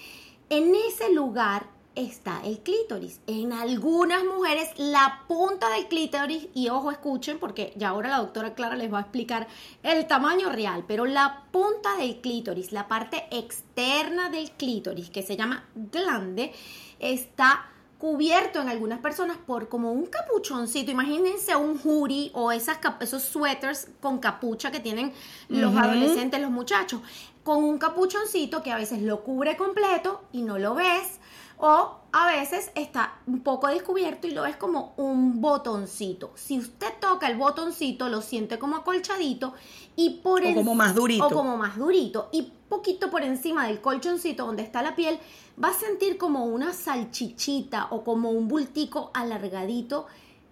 en 0.51 0.75
ese 0.75 1.11
lugar 1.15 1.67
está 1.95 2.43
el 2.45 2.59
clítoris. 2.59 3.21
En 3.27 3.55
algunas 3.55 4.23
mujeres 4.23 4.69
la 4.77 5.25
punta 5.27 5.71
del 5.71 5.89
clítoris, 5.89 6.49
y 6.53 6.69
ojo 6.69 6.91
escuchen 6.91 7.39
porque 7.39 7.73
ya 7.75 7.89
ahora 7.89 8.11
la 8.11 8.19
doctora 8.19 8.55
Clara 8.55 8.77
les 8.77 8.93
va 8.93 8.99
a 8.99 9.03
explicar 9.03 9.49
el 9.83 10.07
tamaño 10.07 10.51
real, 10.51 10.85
pero 10.87 11.07
la 11.07 11.45
punta 11.51 11.97
del 11.97 12.21
clítoris, 12.21 12.73
la 12.73 12.87
parte 12.87 13.25
externa 13.31 14.29
del 14.29 14.51
clítoris 14.51 15.09
que 15.09 15.23
se 15.23 15.39
llama 15.39 15.65
glande, 15.75 16.53
está 17.01 17.71
cubierto 17.99 18.61
en 18.61 18.69
algunas 18.69 19.01
personas 19.01 19.37
por 19.37 19.69
como 19.69 19.93
un 19.93 20.07
capuchoncito. 20.07 20.91
Imagínense 20.91 21.55
un 21.57 21.79
hoodie 21.83 22.31
o 22.33 22.53
esas, 22.53 22.79
esos 23.01 23.23
sweaters 23.25 23.89
con 24.01 24.19
capucha 24.19 24.71
que 24.71 24.81
tienen 24.81 25.13
los 25.49 25.77
adolescentes, 25.77 26.41
los 26.41 26.51
muchachos, 26.51 27.01
con 27.43 27.65
un 27.65 27.79
capuchoncito 27.79 28.63
que 28.63 28.71
a 28.71 28.77
veces 28.77 29.03
lo 29.03 29.25
cubre 29.25 29.57
completo 29.57 30.23
y 30.33 30.43
no 30.43 30.59
lo 30.59 30.75
ves. 30.75 31.19
O 31.61 31.97
a 32.13 32.27
veces 32.29 32.71
está 32.77 33.19
un 33.27 33.41
poco 33.41 33.67
descubierto 33.67 34.27
y 34.27 34.31
lo 34.31 34.43
ves 34.43 34.57
como 34.57 34.95
un 34.97 35.41
botoncito. 35.41 36.31
Si 36.37 36.59
usted 36.59 36.89
toca 37.01 37.27
el 37.27 37.37
botoncito, 37.37 38.09
lo 38.09 38.23
siente 38.23 38.59
como 38.59 38.77
acolchadito 38.77 39.55
y 39.97 40.21
por 40.23 40.45
o 40.45 40.55
como 40.55 40.75
más 40.75 40.95
durito. 40.95 41.27
O 41.27 41.31
como 41.31 41.57
más 41.57 41.77
durito. 41.77 42.29
Y 42.31 42.53
poquito 42.69 43.11
por 43.11 43.23
encima 43.23 43.67
del 43.67 43.81
colchoncito 43.81 44.47
donde 44.47 44.63
está 44.63 44.83
la 44.83 44.95
piel, 44.95 45.19
va 45.63 45.69
a 45.69 45.75
sentir 45.75 46.17
como 46.17 46.45
una 46.45 46.73
salchichita 46.73 47.89
o 47.91 48.05
como 48.05 48.31
un 48.31 48.47
bultico 48.47 49.11
alargadito. 49.13 50.07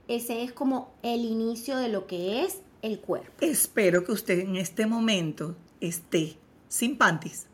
Ese 0.08 0.42
es 0.42 0.52
como 0.52 0.90
el 1.02 1.24
inicio 1.24 1.76
de 1.76 1.88
lo 1.88 2.06
que 2.06 2.44
es 2.44 2.60
el 2.82 2.98
cuerpo. 2.98 3.32
Espero 3.40 4.04
que 4.04 4.12
usted 4.12 4.40
en 4.40 4.56
este 4.56 4.86
momento 4.86 5.54
esté 5.80 6.36
sin 6.68 6.98
panties 6.98 7.45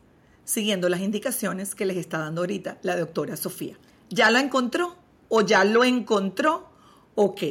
siguiendo 0.45 0.89
las 0.89 1.01
indicaciones 1.01 1.75
que 1.75 1.85
les 1.85 1.97
está 1.97 2.19
dando 2.19 2.41
ahorita 2.41 2.77
la 2.81 2.97
doctora 2.97 3.37
Sofía. 3.37 3.77
¿Ya 4.09 4.29
la 4.31 4.39
encontró? 4.39 4.95
¿O 5.29 5.41
ya 5.41 5.63
lo 5.63 5.83
encontró? 5.83 6.69
Ok. 7.15 7.41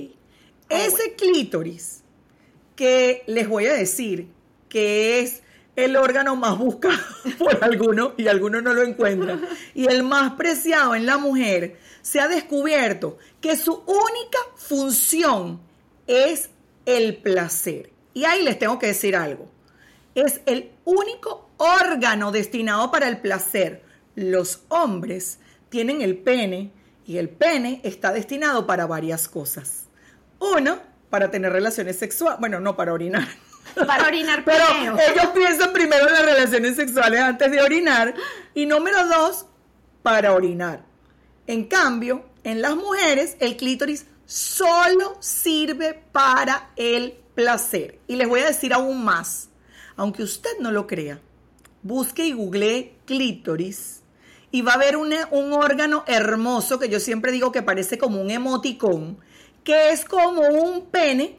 Ese 0.69 1.15
clítoris 1.17 2.03
que 2.77 3.23
les 3.27 3.49
voy 3.49 3.67
a 3.67 3.75
decir 3.75 4.29
que 4.69 5.21
es 5.21 5.43
el 5.77 5.97
órgano 5.97 6.37
más 6.37 6.59
buscado 6.59 6.99
por 7.39 7.63
algunos 7.65 8.13
y 8.17 8.29
algunos 8.29 8.63
no 8.63 8.73
lo 8.75 8.83
encuentran 8.83 9.47
y 9.75 9.87
el 9.87 10.03
más 10.03 10.33
preciado 10.35 10.95
en 10.95 11.07
la 11.07 11.19
mujer, 11.19 11.79
se 12.03 12.21
ha 12.21 12.29
descubierto 12.29 13.19
que 13.41 13.57
su 13.57 13.73
única 13.73 14.39
función 14.57 15.61
es 16.07 16.51
el 16.85 17.17
placer. 17.17 17.91
Y 18.15 18.25
ahí 18.25 18.43
les 18.43 18.59
tengo 18.59 18.79
que 18.79 18.89
decir 18.89 19.17
algo. 19.17 19.49
Es 20.15 20.41
el 20.47 20.71
único 20.85 21.49
órgano 21.63 22.33
destinado 22.33 22.91
para 22.91 23.09
el 23.09 23.19
placer. 23.19 23.85
Los 24.15 24.65
hombres 24.69 25.39
tienen 25.69 26.03
el 26.03 26.19
pene 26.19 26.73
y 27.07 27.19
el 27.19 27.29
pene 27.29 27.81
está 27.85 28.13
destinado 28.13 28.67
para 28.67 28.87
varias 28.87 29.29
cosas. 29.29 29.87
Uno, 30.39 30.81
para 31.09 31.31
tener 31.31 31.53
relaciones 31.53 31.99
sexuales. 31.99 32.41
Bueno, 32.41 32.59
no 32.59 32.77
para 32.77 32.93
orinar. 32.93 33.29
Para 33.87 34.09
orinar 34.09 34.45
Pero 34.45 34.65
ellos 34.99 35.27
piensan 35.35 35.73
primero 35.73 36.09
en 36.09 36.13
las 36.13 36.25
relaciones 36.25 36.77
sexuales 36.77 37.21
antes 37.21 37.51
de 37.51 37.63
orinar. 37.63 38.15
Y 38.55 38.67
número 38.67 39.07
dos, 39.07 39.47
para 40.03 40.35
orinar. 40.35 40.85
En 41.47 41.65
cambio, 41.65 42.27
en 42.43 42.61
las 42.61 42.75
mujeres, 42.75 43.37
el 43.39 43.57
clítoris 43.57 44.07
solo 44.27 45.17
sirve 45.21 45.95
para 46.11 46.71
el 46.77 47.15
placer. 47.35 48.01
Y 48.09 48.17
les 48.17 48.29
voy 48.29 48.41
a 48.41 48.47
decir 48.47 48.75
aún 48.75 49.05
más, 49.05 49.49
aunque 49.97 50.25
usted 50.25 50.59
no 50.59 50.73
lo 50.73 50.87
crea 50.89 51.21
busque 51.83 52.27
y 52.27 52.33
google 52.33 52.95
clítoris 53.05 54.03
y 54.51 54.63
va 54.63 54.75
a 54.75 54.79
ver 54.79 54.97
un, 54.97 55.13
un 55.31 55.53
órgano 55.53 56.05
hermoso 56.07 56.79
que 56.79 56.89
yo 56.89 57.01
siempre 57.01 57.33
digo 57.33 57.53
que 57.53 57.63
parece 57.63 57.99
como 57.99 58.21
un 58.21 58.31
emoticón, 58.31 59.19
que 59.65 59.91
es 59.91 60.05
como 60.05 60.43
un 60.43 60.87
pene 60.87 61.39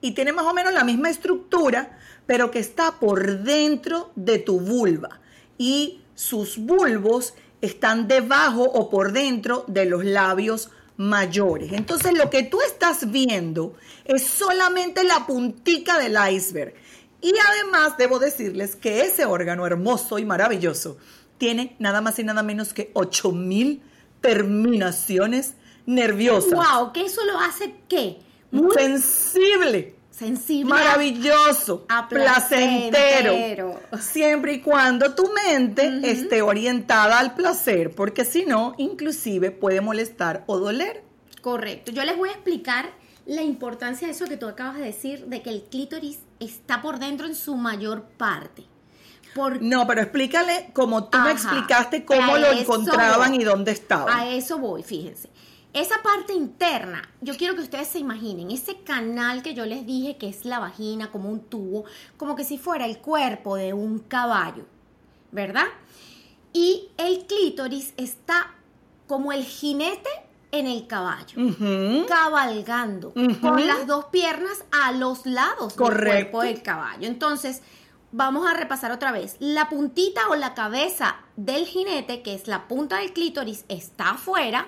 y 0.00 0.12
tiene 0.12 0.32
más 0.32 0.46
o 0.46 0.54
menos 0.54 0.72
la 0.72 0.84
misma 0.84 1.10
estructura, 1.10 1.98
pero 2.26 2.50
que 2.50 2.60
está 2.60 2.98
por 3.00 3.40
dentro 3.40 4.12
de 4.14 4.38
tu 4.38 4.60
vulva 4.60 5.20
y 5.58 6.00
sus 6.14 6.58
bulbos 6.58 7.34
están 7.60 8.08
debajo 8.08 8.62
o 8.62 8.88
por 8.88 9.12
dentro 9.12 9.64
de 9.66 9.84
los 9.86 10.04
labios 10.04 10.70
mayores. 10.96 11.72
Entonces 11.72 12.16
lo 12.16 12.30
que 12.30 12.42
tú 12.42 12.60
estás 12.62 13.10
viendo 13.10 13.74
es 14.04 14.22
solamente 14.22 15.02
la 15.02 15.26
puntica 15.26 15.98
del 15.98 16.16
iceberg. 16.32 16.74
Y 17.22 17.32
además 17.48 17.96
debo 17.98 18.18
decirles 18.18 18.76
que 18.76 19.02
ese 19.02 19.26
órgano 19.26 19.66
hermoso 19.66 20.18
y 20.18 20.24
maravilloso 20.24 20.96
tiene 21.38 21.76
nada 21.78 22.00
más 22.00 22.18
y 22.18 22.24
nada 22.24 22.42
menos 22.42 22.72
que 22.72 22.90
8000 22.94 23.82
terminaciones 24.20 25.54
nerviosas. 25.86 26.52
¡Wow! 26.52 26.92
¿Que 26.92 27.06
eso 27.06 27.24
lo 27.24 27.38
hace 27.38 27.74
qué? 27.88 28.18
Muy 28.50 28.74
sensible. 28.74 29.96
Sensible. 30.10 30.70
Maravilloso. 30.70 31.86
placentero. 32.08 33.80
Siempre 33.98 34.54
y 34.54 34.60
cuando 34.60 35.14
tu 35.14 35.30
mente 35.32 36.00
esté 36.04 36.42
orientada 36.42 37.18
al 37.18 37.34
placer, 37.34 37.94
porque 37.94 38.26
si 38.26 38.44
no, 38.44 38.74
inclusive 38.76 39.50
puede 39.50 39.80
molestar 39.80 40.44
o 40.46 40.58
doler. 40.58 41.04
Correcto. 41.40 41.90
Yo 41.92 42.04
les 42.04 42.18
voy 42.18 42.28
a 42.28 42.32
explicar 42.32 42.90
la 43.26 43.42
importancia 43.42 44.06
de 44.06 44.14
eso 44.14 44.26
que 44.26 44.36
tú 44.36 44.46
acabas 44.46 44.76
de 44.76 44.84
decir, 44.84 45.26
de 45.26 45.42
que 45.42 45.50
el 45.50 45.62
clítoris 45.62 46.20
está 46.38 46.82
por 46.82 46.98
dentro 46.98 47.26
en 47.26 47.34
su 47.34 47.56
mayor 47.56 48.02
parte. 48.16 48.64
No, 49.60 49.86
pero 49.86 50.02
explícale 50.02 50.70
como 50.72 51.04
tú 51.04 51.18
me 51.18 51.30
explicaste 51.30 52.04
cómo 52.04 52.36
lo 52.36 52.50
encontraban 52.52 53.34
y 53.34 53.44
dónde 53.44 53.72
estaba. 53.72 54.16
A 54.16 54.28
eso 54.28 54.58
voy, 54.58 54.82
fíjense. 54.82 55.30
Esa 55.72 56.02
parte 56.02 56.32
interna, 56.32 57.08
yo 57.20 57.36
quiero 57.36 57.54
que 57.54 57.60
ustedes 57.60 57.86
se 57.86 58.00
imaginen, 58.00 58.50
ese 58.50 58.82
canal 58.82 59.40
que 59.42 59.54
yo 59.54 59.66
les 59.66 59.86
dije 59.86 60.16
que 60.16 60.28
es 60.28 60.44
la 60.44 60.58
vagina, 60.58 61.12
como 61.12 61.30
un 61.30 61.44
tubo, 61.44 61.84
como 62.16 62.34
que 62.34 62.42
si 62.42 62.58
fuera 62.58 62.86
el 62.86 62.98
cuerpo 62.98 63.54
de 63.54 63.72
un 63.72 64.00
caballo, 64.00 64.64
¿verdad? 65.30 65.66
Y 66.52 66.88
el 66.96 67.24
clítoris 67.26 67.94
está 67.96 68.52
como 69.06 69.30
el 69.32 69.44
jinete 69.44 70.10
en 70.52 70.66
el 70.66 70.86
caballo, 70.86 71.36
cabalgando 72.08 73.12
con 73.40 73.66
las 73.66 73.86
dos 73.86 74.06
piernas 74.06 74.64
a 74.70 74.92
los 74.92 75.26
lados 75.26 75.76
del 75.76 75.86
cuerpo 75.86 76.42
del 76.42 76.62
caballo. 76.62 77.06
Entonces, 77.06 77.62
vamos 78.12 78.48
a 78.50 78.54
repasar 78.54 78.92
otra 78.92 79.12
vez. 79.12 79.36
La 79.38 79.68
puntita 79.68 80.28
o 80.28 80.34
la 80.34 80.54
cabeza 80.54 81.16
del 81.36 81.66
jinete, 81.66 82.22
que 82.22 82.34
es 82.34 82.48
la 82.48 82.66
punta 82.68 82.98
del 82.98 83.12
clítoris, 83.12 83.64
está 83.68 84.10
afuera. 84.10 84.66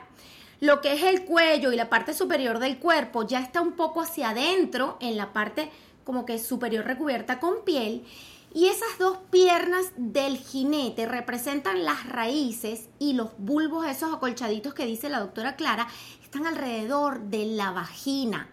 Lo 0.60 0.80
que 0.80 0.92
es 0.92 1.02
el 1.02 1.24
cuello 1.24 1.72
y 1.72 1.76
la 1.76 1.90
parte 1.90 2.14
superior 2.14 2.60
del 2.60 2.78
cuerpo 2.78 3.26
ya 3.26 3.40
está 3.40 3.60
un 3.60 3.72
poco 3.72 4.00
hacia 4.00 4.30
adentro, 4.30 4.96
en 5.00 5.16
la 5.16 5.32
parte 5.32 5.70
como 6.04 6.24
que 6.24 6.38
superior 6.38 6.84
recubierta 6.84 7.40
con 7.40 7.64
piel. 7.64 8.04
Y 8.54 8.68
esas 8.68 8.98
dos 8.98 9.18
piernas 9.30 9.86
del 9.96 10.36
jinete 10.36 11.06
representan 11.06 11.84
las 11.84 12.06
raíces 12.06 12.88
y 12.98 13.14
los 13.14 13.30
bulbos, 13.38 13.86
esos 13.86 14.12
acolchaditos 14.12 14.74
que 14.74 14.84
dice 14.84 15.08
la 15.08 15.20
doctora 15.20 15.56
Clara, 15.56 15.88
están 16.22 16.46
alrededor 16.46 17.20
de 17.22 17.46
la 17.46 17.70
vagina. 17.70 18.48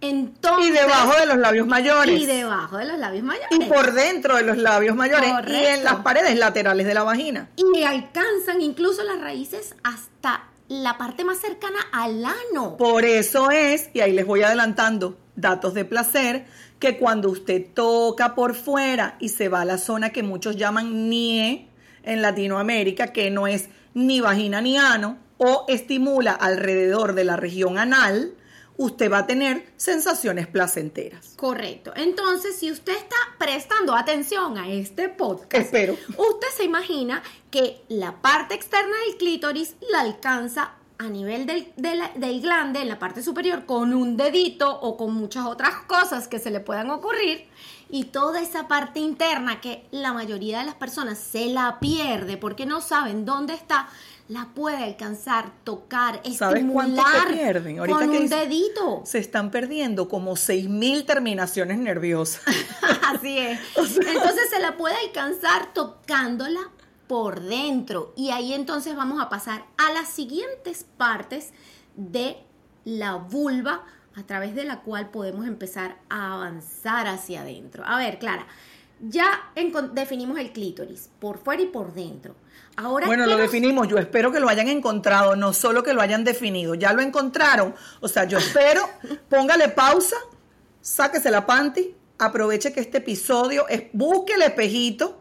Entonces, 0.00 0.68
y 0.68 0.70
debajo 0.70 1.18
de 1.18 1.26
los 1.26 1.38
labios 1.38 1.66
mayores. 1.66 2.20
Y 2.20 2.26
debajo 2.26 2.76
de 2.76 2.84
los 2.84 2.98
labios 2.98 3.24
mayores. 3.24 3.48
Y 3.50 3.64
por 3.64 3.92
dentro 3.92 4.36
de 4.36 4.44
los 4.44 4.56
labios 4.56 4.94
mayores. 4.94 5.28
Y 5.48 5.66
en 5.66 5.82
las 5.82 5.96
paredes 5.96 6.38
laterales 6.38 6.86
de 6.86 6.94
la 6.94 7.02
vagina. 7.02 7.48
Y 7.56 7.82
alcanzan 7.82 8.60
incluso 8.60 9.02
las 9.02 9.20
raíces 9.20 9.74
hasta 9.82 10.44
la 10.68 10.98
parte 10.98 11.24
más 11.24 11.38
cercana 11.38 11.78
al 11.92 12.24
ano. 12.24 12.76
Por 12.76 13.04
eso 13.04 13.50
es, 13.50 13.90
y 13.94 14.00
ahí 14.00 14.12
les 14.12 14.26
voy 14.26 14.42
adelantando 14.42 15.18
datos 15.34 15.74
de 15.74 15.84
placer, 15.84 16.46
que 16.78 16.96
cuando 16.96 17.30
usted 17.30 17.66
toca 17.74 18.34
por 18.34 18.54
fuera 18.54 19.16
y 19.20 19.30
se 19.30 19.48
va 19.48 19.62
a 19.62 19.64
la 19.64 19.78
zona 19.78 20.10
que 20.10 20.22
muchos 20.22 20.56
llaman 20.56 21.08
NIE 21.08 21.68
en 22.02 22.22
Latinoamérica, 22.22 23.08
que 23.12 23.30
no 23.30 23.46
es 23.46 23.68
ni 23.94 24.20
vagina 24.20 24.60
ni 24.60 24.78
ano, 24.78 25.18
o 25.38 25.64
estimula 25.68 26.32
alrededor 26.32 27.14
de 27.14 27.24
la 27.24 27.36
región 27.36 27.78
anal, 27.78 28.34
usted 28.76 29.10
va 29.10 29.18
a 29.18 29.26
tener 29.26 29.66
sensaciones 29.76 30.46
placenteras. 30.46 31.34
Correcto. 31.36 31.92
Entonces, 31.96 32.56
si 32.56 32.70
usted 32.70 32.96
está 32.96 33.16
prestando 33.38 33.94
atención 33.94 34.56
a 34.56 34.70
este 34.70 35.08
podcast, 35.08 35.54
espero. 35.54 35.94
Usted 36.10 36.48
se 36.56 36.64
imagina 36.64 37.22
que 37.50 37.82
la 37.88 38.22
parte 38.22 38.54
externa 38.54 38.94
del 39.06 39.16
clítoris 39.16 39.74
la 39.90 40.00
alcanza 40.00 40.77
a 40.98 41.08
nivel 41.08 41.46
del, 41.46 41.72
del, 41.76 42.40
glande, 42.40 42.80
en 42.80 42.88
la 42.88 42.98
parte 42.98 43.22
superior, 43.22 43.66
con 43.66 43.94
un 43.94 44.16
dedito 44.16 44.68
o 44.80 44.96
con 44.96 45.14
muchas 45.14 45.46
otras 45.46 45.74
cosas 45.86 46.26
que 46.26 46.40
se 46.40 46.50
le 46.50 46.58
puedan 46.58 46.90
ocurrir. 46.90 47.46
Y 47.88 48.04
toda 48.04 48.42
esa 48.42 48.68
parte 48.68 48.98
interna 48.98 49.60
que 49.60 49.86
la 49.92 50.12
mayoría 50.12 50.58
de 50.58 50.66
las 50.66 50.74
personas 50.74 51.18
se 51.18 51.46
la 51.46 51.78
pierde 51.80 52.36
porque 52.36 52.66
no 52.66 52.80
saben 52.80 53.24
dónde 53.24 53.54
está, 53.54 53.88
la 54.28 54.48
puede 54.54 54.84
alcanzar, 54.84 55.52
tocar, 55.64 56.20
¿Sabes 56.36 56.62
estimular 56.62 57.28
se 57.28 57.34
pierden? 57.34 57.78
Ahorita 57.78 57.98
con 57.98 58.10
un 58.10 58.28
dedito. 58.28 59.02
Se 59.04 59.18
están 59.18 59.50
perdiendo 59.50 60.08
como 60.08 60.32
6.000 60.32 61.06
terminaciones 61.06 61.78
nerviosas. 61.78 62.42
Así 63.06 63.38
es. 63.38 63.60
Entonces 63.76 64.50
se 64.50 64.58
la 64.58 64.76
puede 64.76 64.96
alcanzar 64.96 65.72
tocándola 65.72 66.60
por 67.08 67.40
dentro. 67.40 68.12
Y 68.16 68.30
ahí 68.30 68.52
entonces 68.52 68.94
vamos 68.94 69.20
a 69.20 69.28
pasar 69.28 69.64
a 69.76 69.92
las 69.92 70.08
siguientes 70.08 70.84
partes 70.96 71.52
de 71.96 72.36
la 72.84 73.16
vulva 73.16 73.84
a 74.14 74.22
través 74.24 74.54
de 74.54 74.64
la 74.64 74.80
cual 74.80 75.10
podemos 75.10 75.46
empezar 75.46 75.96
a 76.08 76.34
avanzar 76.34 77.06
hacia 77.06 77.42
adentro. 77.42 77.84
A 77.86 77.98
ver, 77.98 78.18
Clara, 78.18 78.46
ya 79.00 79.52
definimos 79.92 80.38
el 80.38 80.52
clítoris 80.52 81.10
por 81.18 81.38
fuera 81.38 81.62
y 81.62 81.66
por 81.66 81.94
dentro. 81.94 82.34
Ahora, 82.76 83.06
bueno, 83.06 83.26
lo 83.26 83.36
definimos. 83.36 83.88
Yo 83.88 83.98
espero 83.98 84.30
que 84.30 84.40
lo 84.40 84.48
hayan 84.48 84.68
encontrado, 84.68 85.36
no 85.36 85.52
solo 85.52 85.82
que 85.82 85.92
lo 85.92 86.00
hayan 86.00 86.24
definido. 86.24 86.74
Ya 86.74 86.92
lo 86.92 87.02
encontraron. 87.02 87.74
O 88.00 88.08
sea, 88.08 88.24
yo 88.24 88.38
espero, 88.38 88.82
póngale 89.28 89.68
pausa, 89.68 90.16
sáquese 90.80 91.30
la 91.30 91.46
panty, 91.46 91.94
aproveche 92.18 92.72
que 92.72 92.80
este 92.80 92.98
episodio 92.98 93.66
es, 93.68 93.84
busque 93.92 94.34
el 94.34 94.42
espejito, 94.42 95.17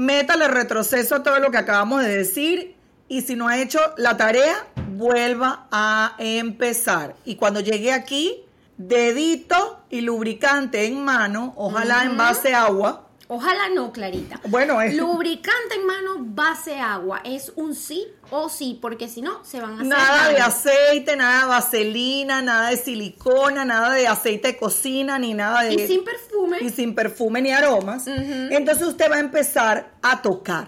métale 0.00 0.48
retroceso 0.48 1.16
a 1.16 1.22
todo 1.22 1.38
lo 1.40 1.50
que 1.50 1.58
acabamos 1.58 2.02
de 2.02 2.16
decir 2.16 2.74
y 3.06 3.20
si 3.20 3.36
no 3.36 3.48
ha 3.48 3.58
hecho 3.58 3.78
la 3.98 4.16
tarea, 4.16 4.66
vuelva 4.92 5.66
a 5.70 6.14
empezar. 6.18 7.16
Y 7.26 7.36
cuando 7.36 7.60
llegue 7.60 7.92
aquí, 7.92 8.42
dedito 8.78 9.84
y 9.90 10.00
lubricante 10.00 10.86
en 10.86 11.04
mano, 11.04 11.52
ojalá 11.56 12.04
en 12.04 12.16
base 12.16 12.54
agua 12.54 13.09
Ojalá 13.32 13.68
no, 13.68 13.92
Clarita. 13.92 14.40
Bueno, 14.48 14.80
es... 14.80 14.96
Lubricante 14.96 15.76
en 15.76 15.86
mano, 15.86 16.16
base 16.18 16.80
agua. 16.80 17.20
Es 17.24 17.52
un 17.54 17.76
sí 17.76 18.08
o 18.32 18.48
sí, 18.48 18.76
porque 18.82 19.08
si 19.08 19.22
no, 19.22 19.44
se 19.44 19.60
van 19.60 19.70
a 19.70 19.74
hacer 19.74 19.86
Nada 19.86 20.28
de 20.30 20.38
aceite, 20.38 21.14
nada 21.14 21.42
de 21.42 21.46
vaselina, 21.46 22.42
nada 22.42 22.70
de 22.70 22.76
silicona, 22.76 23.64
nada 23.64 23.94
de 23.94 24.08
aceite 24.08 24.48
de 24.48 24.56
cocina, 24.56 25.16
ni 25.20 25.32
nada 25.32 25.62
de... 25.62 25.74
Y 25.74 25.86
sin 25.86 26.02
perfume. 26.02 26.58
Y 26.60 26.70
sin 26.70 26.92
perfume 26.92 27.40
ni 27.40 27.52
aromas. 27.52 28.08
Entonces 28.08 28.84
usted 28.84 29.08
va 29.08 29.14
a 29.14 29.20
empezar 29.20 29.92
a 30.02 30.20
tocar. 30.20 30.66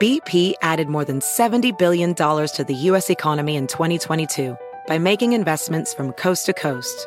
BP 0.00 0.54
added 0.60 0.88
more 0.88 1.04
than 1.04 1.20
$70 1.20 1.78
billion 1.78 2.16
to 2.16 2.64
the 2.66 2.74
U.S. 2.90 3.10
economy 3.10 3.54
in 3.54 3.68
2022 3.68 4.56
by 4.88 4.98
making 4.98 5.34
investments 5.34 5.94
from 5.94 6.12
coast 6.14 6.46
to 6.46 6.52
coast. 6.52 7.06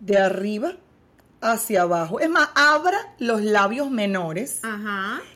de 0.00 0.18
arriba 0.18 0.72
hacia 1.40 1.82
abajo. 1.82 2.20
Es 2.20 2.28
más, 2.28 2.48
abra 2.54 3.14
los 3.18 3.42
labios 3.42 3.90
menores 3.90 4.60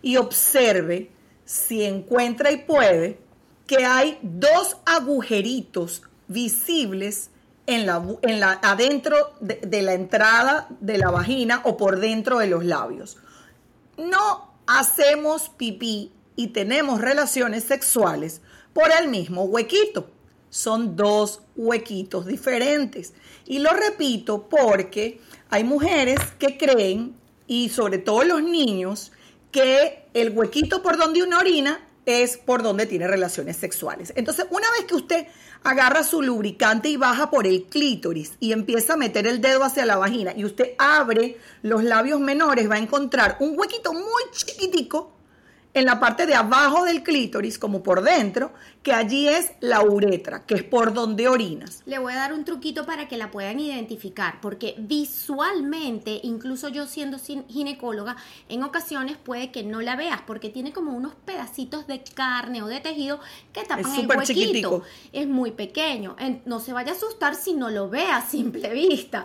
y 0.02 0.16
observe 0.16 1.10
si 1.44 1.84
encuentra 1.84 2.50
y 2.50 2.58
puede 2.58 3.20
que 3.66 3.84
hay 3.84 4.18
dos 4.22 4.76
agujeritos 4.84 6.02
visibles 6.28 7.30
en 7.66 7.86
la, 7.86 8.02
en 8.22 8.40
la, 8.40 8.58
adentro 8.62 9.34
de, 9.40 9.56
de 9.56 9.82
la 9.82 9.94
entrada 9.94 10.66
de 10.80 10.98
la 10.98 11.10
vagina 11.10 11.60
o 11.64 11.76
por 11.76 12.00
dentro 12.00 12.38
de 12.38 12.48
los 12.48 12.64
labios. 12.64 13.18
No 13.96 14.52
hacemos 14.66 15.48
pipí 15.50 16.12
y 16.34 16.48
tenemos 16.48 17.00
relaciones 17.00 17.64
sexuales 17.64 18.40
por 18.72 18.90
el 18.90 19.08
mismo 19.08 19.44
huequito. 19.44 20.10
Son 20.50 20.96
dos 20.96 21.40
huequitos 21.56 22.26
diferentes. 22.26 23.14
Y 23.46 23.58
lo 23.58 23.70
repito 23.72 24.48
porque 24.48 25.20
hay 25.50 25.64
mujeres 25.64 26.20
que 26.38 26.56
creen, 26.56 27.14
y 27.46 27.68
sobre 27.68 27.98
todo 27.98 28.24
los 28.24 28.42
niños, 28.42 29.12
que 29.50 30.06
el 30.14 30.30
huequito 30.30 30.82
por 30.82 30.96
donde 30.96 31.22
uno 31.22 31.38
orina 31.38 31.80
es 32.06 32.36
por 32.36 32.62
donde 32.62 32.86
tiene 32.86 33.06
relaciones 33.06 33.56
sexuales. 33.56 34.12
Entonces, 34.16 34.46
una 34.50 34.70
vez 34.72 34.86
que 34.86 34.94
usted 34.94 35.26
agarra 35.62 36.02
su 36.02 36.22
lubricante 36.22 36.88
y 36.88 36.96
baja 36.96 37.30
por 37.30 37.46
el 37.46 37.64
clítoris 37.64 38.32
y 38.40 38.52
empieza 38.52 38.94
a 38.94 38.96
meter 38.96 39.26
el 39.26 39.40
dedo 39.40 39.62
hacia 39.62 39.86
la 39.86 39.96
vagina 39.96 40.32
y 40.36 40.44
usted 40.44 40.72
abre 40.78 41.38
los 41.62 41.84
labios 41.84 42.18
menores, 42.18 42.68
va 42.68 42.76
a 42.76 42.78
encontrar 42.78 43.36
un 43.40 43.58
huequito 43.58 43.92
muy 43.92 44.22
chiquitico 44.32 45.12
en 45.74 45.86
la 45.86 45.98
parte 46.00 46.26
de 46.26 46.34
abajo 46.34 46.84
del 46.84 47.02
clítoris, 47.02 47.58
como 47.58 47.82
por 47.82 48.02
dentro, 48.02 48.52
que 48.82 48.92
allí 48.92 49.28
es 49.28 49.52
la 49.60 49.82
uretra, 49.82 50.44
que 50.44 50.54
es 50.54 50.62
por 50.62 50.92
donde 50.92 51.28
orinas. 51.28 51.82
Le 51.86 51.98
voy 51.98 52.12
a 52.12 52.16
dar 52.16 52.34
un 52.34 52.44
truquito 52.44 52.84
para 52.84 53.08
que 53.08 53.16
la 53.16 53.30
puedan 53.30 53.58
identificar, 53.58 54.40
porque 54.42 54.74
visualmente, 54.76 56.20
incluso 56.24 56.68
yo 56.68 56.86
siendo 56.86 57.18
ginecóloga, 57.48 58.16
en 58.50 58.62
ocasiones 58.64 59.16
puede 59.16 59.50
que 59.50 59.62
no 59.62 59.80
la 59.80 59.96
veas, 59.96 60.20
porque 60.26 60.50
tiene 60.50 60.74
como 60.74 60.92
unos 60.92 61.14
pedacitos 61.14 61.86
de 61.86 62.04
carne 62.04 62.62
o 62.62 62.66
de 62.66 62.80
tejido 62.80 63.20
que 63.54 63.62
tapan 63.62 63.94
el 63.94 64.06
huequito. 64.06 64.22
Chiquitico. 64.24 64.82
Es 65.12 65.26
muy 65.26 65.52
pequeño. 65.52 66.16
No 66.44 66.60
se 66.60 66.74
vaya 66.74 66.92
a 66.92 66.94
asustar 66.94 67.34
si 67.34 67.54
no 67.54 67.70
lo 67.70 67.88
ve 67.88 68.04
a 68.06 68.20
simple 68.20 68.74
vista. 68.74 69.24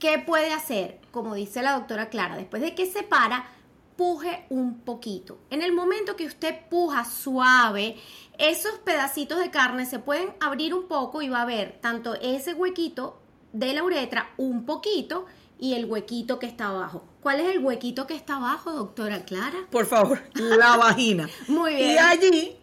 ¿Qué 0.00 0.18
puede 0.18 0.52
hacer? 0.52 0.98
Como 1.10 1.34
dice 1.34 1.62
la 1.62 1.72
doctora 1.72 2.08
Clara, 2.08 2.36
después 2.36 2.60
de 2.60 2.74
que 2.74 2.84
se 2.86 3.02
para, 3.02 3.48
puje 3.96 4.44
un 4.50 4.80
poquito. 4.80 5.38
En 5.50 5.62
el 5.62 5.72
momento 5.72 6.16
que 6.16 6.26
usted 6.26 6.54
puja 6.68 7.04
suave, 7.04 7.96
esos 8.38 8.78
pedacitos 8.80 9.38
de 9.38 9.50
carne 9.50 9.86
se 9.86 9.98
pueden 9.98 10.34
abrir 10.40 10.74
un 10.74 10.86
poco 10.86 11.22
y 11.22 11.28
va 11.28 11.42
a 11.42 11.46
ver 11.46 11.78
tanto 11.80 12.14
ese 12.14 12.54
huequito 12.54 13.18
de 13.52 13.72
la 13.72 13.82
uretra 13.82 14.30
un 14.36 14.66
poquito 14.66 15.26
y 15.58 15.74
el 15.74 15.86
huequito 15.86 16.38
que 16.38 16.46
está 16.46 16.68
abajo. 16.68 17.04
¿Cuál 17.22 17.40
es 17.40 17.48
el 17.54 17.64
huequito 17.64 18.06
que 18.06 18.14
está 18.14 18.36
abajo, 18.36 18.72
doctora 18.72 19.24
Clara? 19.24 19.66
Por 19.70 19.86
favor, 19.86 20.20
la 20.34 20.76
vagina. 20.76 21.28
Muy 21.48 21.74
bien. 21.74 21.92
Y 21.92 21.98
allí 21.98 22.56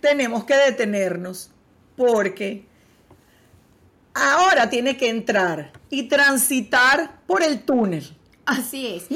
tenemos 0.00 0.44
que 0.44 0.54
detenernos 0.54 1.50
porque 1.96 2.66
ahora 4.14 4.70
tiene 4.70 4.96
que 4.96 5.10
entrar 5.10 5.72
y 5.90 6.04
transitar 6.04 7.20
por 7.26 7.42
el 7.42 7.62
túnel. 7.62 8.16
Así 8.46 8.86
es. 8.86 9.06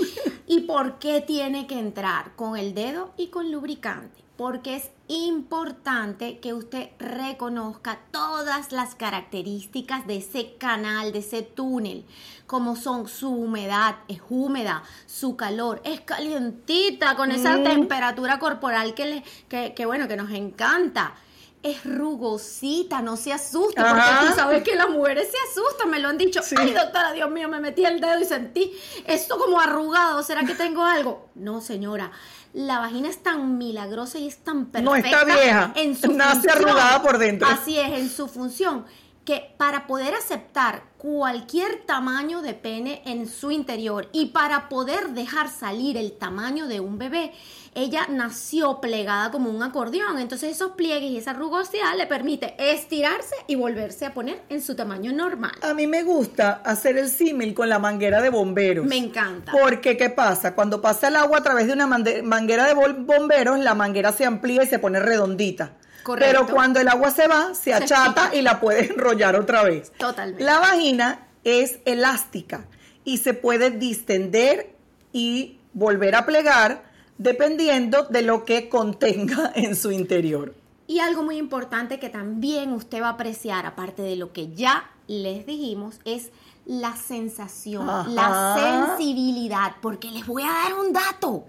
¿Y 0.46 0.60
por 0.60 0.98
qué 0.98 1.20
tiene 1.20 1.66
que 1.66 1.78
entrar? 1.78 2.34
Con 2.36 2.56
el 2.56 2.74
dedo 2.74 3.12
y 3.16 3.28
con 3.28 3.52
lubricante. 3.52 4.24
Porque 4.36 4.76
es 4.76 4.90
importante 5.08 6.38
que 6.38 6.54
usted 6.54 6.90
reconozca 7.00 7.98
todas 8.12 8.70
las 8.70 8.94
características 8.94 10.06
de 10.06 10.18
ese 10.18 10.54
canal, 10.58 11.12
de 11.12 11.18
ese 11.18 11.42
túnel, 11.42 12.04
como 12.46 12.76
son 12.76 13.08
su 13.08 13.30
humedad, 13.30 13.96
es 14.06 14.20
húmeda, 14.30 14.84
su 15.06 15.36
calor, 15.36 15.82
es 15.84 16.02
calientita 16.02 17.16
con 17.16 17.32
esa 17.32 17.62
temperatura 17.64 18.38
corporal 18.38 18.94
que, 18.94 19.06
le, 19.06 19.24
que, 19.48 19.74
que 19.74 19.86
bueno, 19.86 20.06
que 20.06 20.16
nos 20.16 20.30
encanta 20.30 21.14
es 21.62 21.84
rugosita, 21.84 23.02
no 23.02 23.16
se 23.16 23.32
asusta, 23.32 23.88
porque 23.88 24.28
tú 24.28 24.34
sabes 24.34 24.62
que 24.62 24.74
las 24.76 24.88
mujeres 24.88 25.28
se 25.30 25.36
asustan, 25.50 25.90
me 25.90 25.98
lo 25.98 26.08
han 26.08 26.18
dicho. 26.18 26.40
Ay, 26.56 26.72
doctora, 26.72 27.12
Dios 27.12 27.30
mío, 27.30 27.48
me 27.48 27.60
metí 27.60 27.84
el 27.84 28.00
dedo 28.00 28.20
y 28.20 28.24
sentí 28.24 28.72
esto 29.06 29.38
como 29.38 29.60
arrugado, 29.60 30.22
¿será 30.22 30.44
que 30.44 30.54
tengo 30.54 30.84
algo? 30.84 31.28
No, 31.34 31.60
señora. 31.60 32.10
La 32.54 32.78
vagina 32.78 33.08
es 33.08 33.22
tan 33.22 33.58
milagrosa 33.58 34.18
y 34.18 34.26
es 34.26 34.38
tan 34.38 34.66
perfecta. 34.66 34.90
No 34.90 34.96
está 34.96 35.24
vieja. 35.24 35.72
En 35.76 35.96
su 35.96 36.12
nace 36.12 36.50
arrugada 36.50 37.02
por 37.02 37.18
dentro. 37.18 37.46
Así 37.48 37.78
es, 37.78 37.92
en 37.92 38.08
su 38.08 38.26
función 38.26 38.86
que 39.28 39.54
para 39.58 39.86
poder 39.86 40.14
aceptar 40.14 40.84
cualquier 40.96 41.84
tamaño 41.84 42.40
de 42.40 42.54
pene 42.54 43.02
en 43.04 43.28
su 43.28 43.50
interior 43.50 44.08
y 44.10 44.28
para 44.28 44.70
poder 44.70 45.10
dejar 45.10 45.50
salir 45.50 45.98
el 45.98 46.16
tamaño 46.16 46.66
de 46.66 46.80
un 46.80 46.96
bebé, 46.96 47.34
ella 47.78 48.06
nació 48.08 48.80
plegada 48.80 49.30
como 49.30 49.50
un 49.50 49.62
acordeón. 49.62 50.18
Entonces 50.18 50.52
esos 50.52 50.72
pliegues 50.72 51.10
y 51.10 51.18
esa 51.18 51.32
rugosidad 51.32 51.96
le 51.96 52.06
permite 52.06 52.54
estirarse 52.58 53.34
y 53.46 53.54
volverse 53.54 54.06
a 54.06 54.14
poner 54.14 54.42
en 54.48 54.62
su 54.62 54.74
tamaño 54.74 55.12
normal. 55.12 55.52
A 55.62 55.74
mí 55.74 55.86
me 55.86 56.02
gusta 56.02 56.60
hacer 56.64 56.98
el 56.98 57.08
símil 57.08 57.54
con 57.54 57.68
la 57.68 57.78
manguera 57.78 58.20
de 58.20 58.30
bomberos. 58.30 58.86
Me 58.86 58.96
encanta. 58.96 59.52
Porque 59.52 59.96
¿qué 59.96 60.10
pasa? 60.10 60.54
Cuando 60.54 60.80
pasa 60.80 61.08
el 61.08 61.16
agua 61.16 61.38
a 61.38 61.42
través 61.42 61.66
de 61.66 61.72
una 61.72 61.86
manguera 61.86 62.66
de 62.66 62.74
bomberos, 62.74 63.58
la 63.60 63.74
manguera 63.74 64.12
se 64.12 64.24
amplía 64.24 64.64
y 64.64 64.66
se 64.66 64.78
pone 64.78 65.00
redondita. 65.00 65.72
Correcto. 66.02 66.26
Pero 66.30 66.54
cuando 66.54 66.80
el 66.80 66.88
agua 66.88 67.10
se 67.10 67.28
va, 67.28 67.54
se 67.54 67.74
achata 67.74 68.34
y 68.34 68.42
la 68.42 68.60
puedes 68.60 68.90
enrollar 68.90 69.36
otra 69.36 69.62
vez. 69.62 69.92
Totalmente. 69.98 70.42
La 70.42 70.58
vagina 70.58 71.26
es 71.44 71.80
elástica 71.84 72.64
y 73.04 73.18
se 73.18 73.34
puede 73.34 73.70
distender 73.70 74.74
y 75.12 75.60
volver 75.74 76.14
a 76.14 76.26
plegar 76.26 76.87
dependiendo 77.18 78.04
de 78.04 78.22
lo 78.22 78.44
que 78.44 78.68
contenga 78.68 79.52
en 79.56 79.76
su 79.76 79.90
interior. 79.90 80.54
Y 80.86 81.00
algo 81.00 81.22
muy 81.22 81.36
importante 81.36 81.98
que 81.98 82.08
también 82.08 82.72
usted 82.72 83.02
va 83.02 83.08
a 83.08 83.12
apreciar, 83.12 83.66
aparte 83.66 84.00
de 84.02 84.16
lo 84.16 84.32
que 84.32 84.54
ya 84.54 84.90
les 85.06 85.44
dijimos, 85.44 86.00
es 86.04 86.30
la 86.64 86.96
sensación, 86.96 87.88
Ajá. 87.88 88.08
la 88.08 88.96
sensibilidad, 88.96 89.76
porque 89.82 90.10
les 90.10 90.26
voy 90.26 90.42
a 90.44 90.48
dar 90.48 90.74
un 90.74 90.92
dato. 90.92 91.44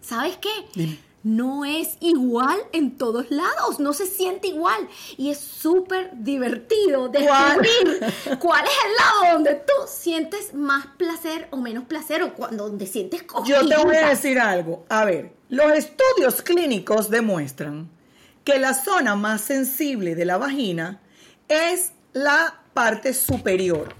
¿Sabes 0.00 0.36
qué? 0.38 0.50
Dime. 0.74 0.98
No 1.22 1.66
es 1.66 1.98
igual 2.00 2.58
en 2.72 2.96
todos 2.96 3.30
lados, 3.30 3.78
no 3.78 3.92
se 3.92 4.06
siente 4.06 4.48
igual. 4.48 4.88
Y 5.18 5.30
es 5.30 5.38
súper 5.38 6.10
divertido 6.14 7.08
descubrir 7.08 8.00
cuál 8.38 8.64
es 8.64 8.72
el 8.86 8.96
lado 8.96 9.34
donde 9.34 9.54
tú 9.54 9.72
sientes 9.86 10.54
más 10.54 10.86
placer 10.96 11.48
o 11.50 11.58
menos 11.58 11.84
placer 11.84 12.22
o 12.22 12.32
cuando 12.34 12.68
donde 12.68 12.86
sientes 12.86 13.24
Yo 13.44 13.66
te 13.68 13.76
voy 13.76 13.96
a 13.96 14.08
decir 14.08 14.38
algo. 14.38 14.84
A 14.88 15.04
ver, 15.04 15.32
los 15.50 15.72
estudios 15.72 16.40
clínicos 16.42 17.10
demuestran 17.10 17.90
que 18.44 18.58
la 18.58 18.72
zona 18.72 19.14
más 19.14 19.42
sensible 19.42 20.14
de 20.14 20.24
la 20.24 20.38
vagina 20.38 21.00
es 21.48 21.92
la 22.12 22.62
parte 22.72 23.12
superior. 23.12 23.94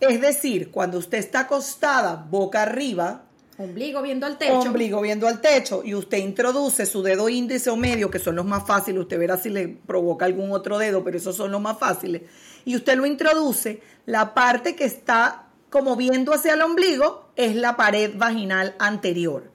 Es 0.00 0.20
decir, 0.20 0.70
cuando 0.70 0.98
usted 0.98 1.18
está 1.18 1.40
acostada 1.40 2.26
boca 2.28 2.62
arriba, 2.62 3.24
Ombligo 3.56 4.02
viendo 4.02 4.26
al 4.26 4.36
techo. 4.36 4.60
ombligo 4.60 5.00
viendo 5.00 5.28
al 5.28 5.40
techo, 5.40 5.82
y 5.84 5.94
usted 5.94 6.18
introduce 6.18 6.86
su 6.86 7.02
dedo 7.02 7.28
índice 7.28 7.70
o 7.70 7.76
medio, 7.76 8.10
que 8.10 8.18
son 8.18 8.36
los 8.36 8.44
más 8.44 8.66
fáciles, 8.66 9.02
usted 9.02 9.18
verá 9.18 9.36
si 9.36 9.48
le 9.48 9.68
provoca 9.68 10.24
algún 10.24 10.50
otro 10.52 10.78
dedo, 10.78 11.04
pero 11.04 11.16
esos 11.16 11.36
son 11.36 11.52
los 11.52 11.60
más 11.60 11.78
fáciles, 11.78 12.22
y 12.64 12.74
usted 12.74 12.96
lo 12.96 13.06
introduce, 13.06 13.80
la 14.06 14.34
parte 14.34 14.74
que 14.74 14.84
está 14.84 15.46
como 15.70 15.96
viendo 15.96 16.32
hacia 16.32 16.54
el 16.54 16.62
ombligo 16.62 17.28
es 17.36 17.56
la 17.56 17.76
pared 17.76 18.12
vaginal 18.16 18.74
anterior. 18.78 19.50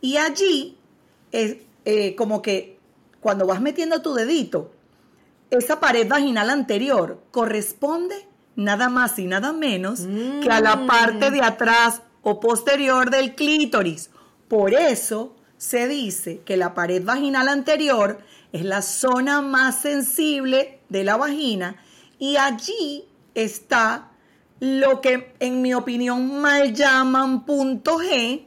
Y 0.00 0.16
allí 0.16 0.78
es 1.32 1.56
eh, 1.84 2.14
como 2.16 2.42
que 2.42 2.78
cuando 3.20 3.46
vas 3.46 3.60
metiendo 3.60 4.02
tu 4.02 4.14
dedito, 4.14 4.72
esa 5.50 5.80
pared 5.80 6.08
vaginal 6.08 6.50
anterior 6.50 7.20
corresponde 7.30 8.26
nada 8.56 8.88
más 8.88 9.18
y 9.18 9.26
nada 9.26 9.52
menos 9.52 10.00
que 10.42 10.48
a 10.50 10.60
la 10.60 10.86
parte 10.86 11.30
de 11.30 11.42
atrás 11.42 12.02
o 12.22 12.40
posterior 12.40 13.10
del 13.10 13.34
clítoris. 13.34 14.10
Por 14.48 14.74
eso 14.74 15.36
se 15.56 15.88
dice 15.88 16.40
que 16.44 16.56
la 16.56 16.74
pared 16.74 17.04
vaginal 17.04 17.48
anterior 17.48 18.20
es 18.52 18.64
la 18.64 18.82
zona 18.82 19.42
más 19.42 19.80
sensible 19.80 20.80
de 20.88 21.04
la 21.04 21.16
vagina 21.16 21.76
y 22.18 22.36
allí 22.36 23.04
está 23.34 24.10
lo 24.60 25.00
que 25.00 25.32
en 25.40 25.62
mi 25.62 25.72
opinión 25.74 26.40
mal 26.40 26.74
llaman 26.74 27.44
punto 27.44 27.98
G, 27.98 28.46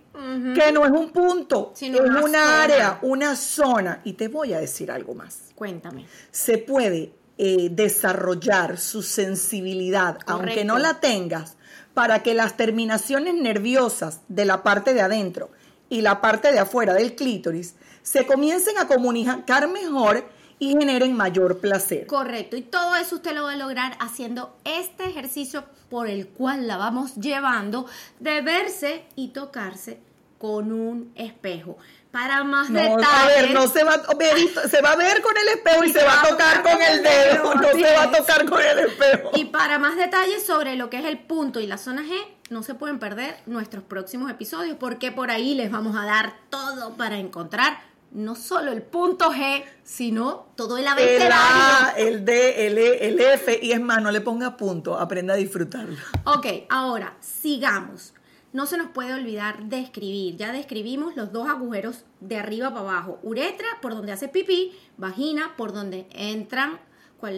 que 0.54 0.72
no 0.72 0.86
es 0.86 0.92
un 0.92 1.10
punto, 1.12 1.72
Sino 1.76 1.98
es 1.98 2.24
una 2.24 2.64
área, 2.64 3.00
una 3.02 3.36
zona. 3.36 4.02
Y 4.04 4.14
te 4.14 4.28
voy 4.28 4.54
a 4.54 4.60
decir 4.60 4.92
algo 4.92 5.16
más 5.16 5.52
Cuéntame. 5.56 6.06
se 6.32 6.60
puede 6.60 7.14
eh, 7.38 7.70
desarrollar 7.72 8.78
su 8.78 9.02
sensibilidad, 9.02 10.20
aunque 10.28 10.64
no 10.64 10.78
la 10.78 11.00
tengas, 11.00 11.58
para 11.94 12.24
que 12.24 12.34
las 12.34 12.58
terminaciones 12.58 13.36
nerviosas 13.36 14.22
de 14.28 14.46
la 14.46 14.64
parte 14.64 14.94
de 14.94 15.02
adentro 15.02 15.52
y 15.90 16.02
la 16.02 16.22
parte 16.22 16.52
de 16.52 16.60
afuera 16.60 16.94
del 16.94 17.16
clítoris 17.16 17.76
se 18.02 18.26
comiencen 18.26 18.78
a 18.78 18.88
comunicar 18.88 19.70
mejor 19.70 20.28
y 20.60 20.70
generen 20.70 21.16
mayor 21.16 21.60
placer. 21.60 22.08
Correcto, 22.08 22.56
y 22.56 22.62
todo 22.62 22.96
eso 22.96 23.16
usted 23.16 23.34
lo 23.34 23.44
va 23.44 23.54
a 23.54 23.58
lograr 23.58 23.98
haciendo 24.00 24.56
este 24.64 25.06
ejercicio 25.06 25.66
por 25.90 26.08
el 26.08 26.28
cual 26.28 26.68
la 26.68 26.78
vamos 26.78 27.16
llevando 27.16 27.86
de 28.20 28.42
verse 28.42 29.06
y 29.16 29.30
tocarse 29.30 30.00
con 30.38 30.72
un 30.72 31.12
espejo. 31.16 31.78
Para 32.14 32.44
más 32.44 32.70
No, 32.70 32.80
detalles. 32.80 33.08
a 33.08 33.26
ver, 33.26 33.52
no 33.56 33.68
se 33.68 33.84
va 33.84 33.94
a 33.96 34.14
ver, 34.14 34.38
se 34.70 34.82
va 34.84 34.92
a 34.92 34.96
ver 34.96 35.20
con 35.24 35.34
el 35.36 35.48
espejo 35.48 35.84
y, 35.84 35.92
se 35.92 36.04
va 36.04 36.22
a 36.22 36.30
tocar 36.30 36.62
con 36.62 36.80
el 36.80 37.02
dedo, 37.02 37.56
no 37.56 37.72
se 37.72 37.92
va 37.92 38.04
a 38.04 38.12
tocar 38.12 38.48
con 38.48 38.62
el 38.62 38.80
espejo. 38.80 39.32
Y 39.34 39.46
para 39.46 39.80
más 39.80 39.98
detalles 39.98 40.46
sobre 40.46 40.76
lo 40.76 40.92
que 40.92 41.00
es 41.00 41.06
el 41.06 41.18
punto 41.18 41.60
y 41.60 41.66
la 41.66 41.80
zona 41.80 42.04
G, 42.04 42.14
no 42.52 42.62
se 42.62 42.76
pueden 42.76 43.00
perder 43.00 43.38
nuestros 43.48 43.84
próximos 43.84 44.30
episodios 44.30 44.78
porque 44.80 45.12
por 45.12 45.32
ahí 45.32 45.56
les 45.56 45.72
vamos 45.72 45.96
a 45.96 46.06
dar 46.06 46.36
todo 46.52 46.94
para 46.94 47.18
encontrar 47.18 47.80
no 48.12 48.36
solo 48.36 48.72
el 48.72 48.84
punto 48.84 49.32
G, 49.32 49.64
sino 49.84 50.46
todo 50.56 50.78
el 50.78 50.84
El 50.84 50.90
abecedario. 50.90 51.36
A, 51.36 51.94
el 51.98 52.24
D, 52.24 52.68
el 52.68 52.78
E, 52.78 53.08
el 53.08 53.20
F, 53.20 53.60
y 53.60 53.72
es 53.72 53.82
más, 53.82 54.04
no 54.04 54.12
le 54.12 54.22
ponga 54.22 54.56
punto, 54.56 55.00
aprenda 55.00 55.34
a 55.34 55.38
disfrutarlo. 55.38 55.98
Ok, 56.26 56.46
ahora 56.70 57.16
sigamos. 57.22 58.14
No 58.54 58.68
se 58.68 58.78
nos 58.78 58.90
puede 58.90 59.14
olvidar 59.14 59.66
de 59.66 59.80
escribir. 59.80 60.38
Ya 60.38 60.52
describimos 60.52 61.16
los 61.16 61.32
dos 61.32 61.50
agujeros 61.50 62.06
de 62.20 62.38
arriba 62.38 62.70
para 62.70 62.82
abajo. 62.82 63.20
Uretra 63.24 63.68
por 63.82 63.96
donde 63.96 64.12
hace 64.12 64.28
pipí, 64.28 64.78
vagina 64.96 65.56
por 65.58 65.74
donde 65.74 66.08
entran 66.12 66.80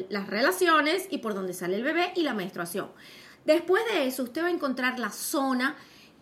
las 0.09 0.27
relaciones 0.27 1.07
y 1.09 1.19
por 1.19 1.33
donde 1.33 1.53
sale 1.53 1.77
el 1.77 1.83
bebé 1.83 2.11
y 2.15 2.23
la 2.23 2.33
menstruación. 2.33 2.89
Después 3.45 3.83
de 3.93 4.07
eso, 4.07 4.23
usted 4.23 4.43
va 4.43 4.47
a 4.47 4.51
encontrar 4.51 4.99
la 4.99 5.11
zona 5.11 5.75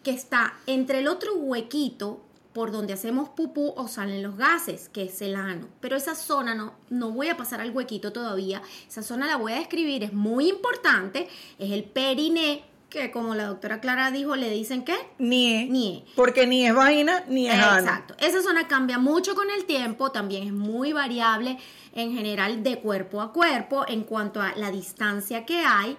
que 0.03 0.11
está 0.11 0.53
entre 0.67 0.99
el 0.99 1.07
otro 1.07 1.33
huequito 1.35 2.21
por 2.53 2.71
donde 2.71 2.93
hacemos 2.93 3.29
pupú 3.29 3.73
o 3.75 3.87
salen 3.87 4.21
los 4.21 4.37
gases, 4.37 4.89
que 4.89 5.03
es 5.03 5.21
el 5.21 5.35
ano. 5.35 5.67
Pero 5.79 5.95
esa 5.95 6.13
zona 6.13 6.53
no, 6.53 6.75
no 6.89 7.09
voy 7.11 7.29
a 7.29 7.37
pasar 7.37 7.61
al 7.61 7.71
huequito 7.71 8.13
todavía. 8.13 8.61
Esa 8.87 9.01
zona 9.01 9.25
la 9.25 9.37
voy 9.37 9.53
a 9.53 9.57
describir, 9.57 10.03
es 10.03 10.13
muy 10.13 10.49
importante. 10.49 11.27
Es 11.57 11.71
el 11.71 11.83
periné, 11.83 12.63
que 12.93 13.09
como 13.09 13.33
la 13.33 13.47
doctora 13.47 13.81
Clara 13.81 14.11
dijo, 14.11 14.35
le 14.35 14.51
dicen 14.51 14.85
que 14.85 14.95
Nie. 15.17 15.65
Nie. 15.65 16.05
Porque 16.15 16.45
ni 16.45 16.65
es 16.65 16.75
vagina 16.75 17.23
ni 17.27 17.49
es 17.49 17.55
ano. 17.55 17.79
Exacto. 17.79 18.15
Esa 18.19 18.43
zona 18.43 18.67
cambia 18.67 18.99
mucho 18.99 19.33
con 19.33 19.49
el 19.49 19.65
tiempo, 19.65 20.11
también 20.11 20.43
es 20.43 20.53
muy 20.53 20.93
variable 20.93 21.57
en 21.95 22.13
general 22.13 22.61
de 22.61 22.79
cuerpo 22.79 23.21
a 23.21 23.33
cuerpo 23.33 23.83
en 23.87 24.03
cuanto 24.03 24.41
a 24.41 24.53
la 24.55 24.69
distancia 24.69 25.43
que 25.43 25.57
hay 25.57 25.97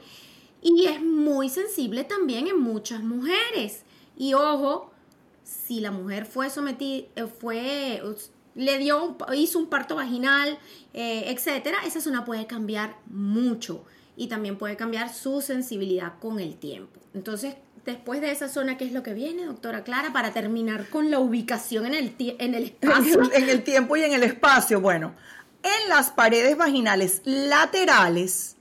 y 0.62 0.86
es 0.86 1.02
muy 1.02 1.48
sensible 1.48 2.04
también 2.04 2.46
en 2.46 2.60
muchas 2.60 3.02
mujeres. 3.02 3.82
Y 4.16 4.34
ojo, 4.34 4.92
si 5.42 5.80
la 5.80 5.90
mujer 5.90 6.26
fue 6.26 6.48
sometida, 6.48 7.08
fue, 7.40 8.00
le 8.54 8.78
dio, 8.78 9.16
hizo 9.34 9.58
un 9.58 9.66
parto 9.66 9.96
vaginal, 9.96 10.58
eh, 10.92 11.24
etcétera, 11.26 11.78
esa 11.84 12.00
zona 12.00 12.24
puede 12.24 12.46
cambiar 12.46 12.96
mucho 13.06 13.84
y 14.16 14.28
también 14.28 14.56
puede 14.56 14.76
cambiar 14.76 15.12
su 15.12 15.40
sensibilidad 15.40 16.14
con 16.20 16.40
el 16.40 16.56
tiempo. 16.56 17.00
Entonces, 17.14 17.56
después 17.84 18.20
de 18.20 18.30
esa 18.30 18.48
zona, 18.48 18.76
¿qué 18.76 18.84
es 18.84 18.92
lo 18.92 19.02
que 19.02 19.14
viene, 19.14 19.44
doctora 19.44 19.84
Clara, 19.84 20.12
para 20.12 20.32
terminar 20.32 20.88
con 20.88 21.10
la 21.10 21.18
ubicación 21.18 21.86
en 21.86 21.94
el, 21.94 22.14
en 22.38 22.54
el 22.54 22.64
espacio? 22.64 23.22
en 23.32 23.48
el 23.48 23.62
tiempo 23.62 23.96
y 23.96 24.02
en 24.02 24.12
el 24.12 24.22
espacio. 24.22 24.80
Bueno, 24.80 25.14
en 25.62 25.88
las 25.88 26.10
paredes 26.10 26.56
vaginales 26.56 27.22
laterales 27.24 28.56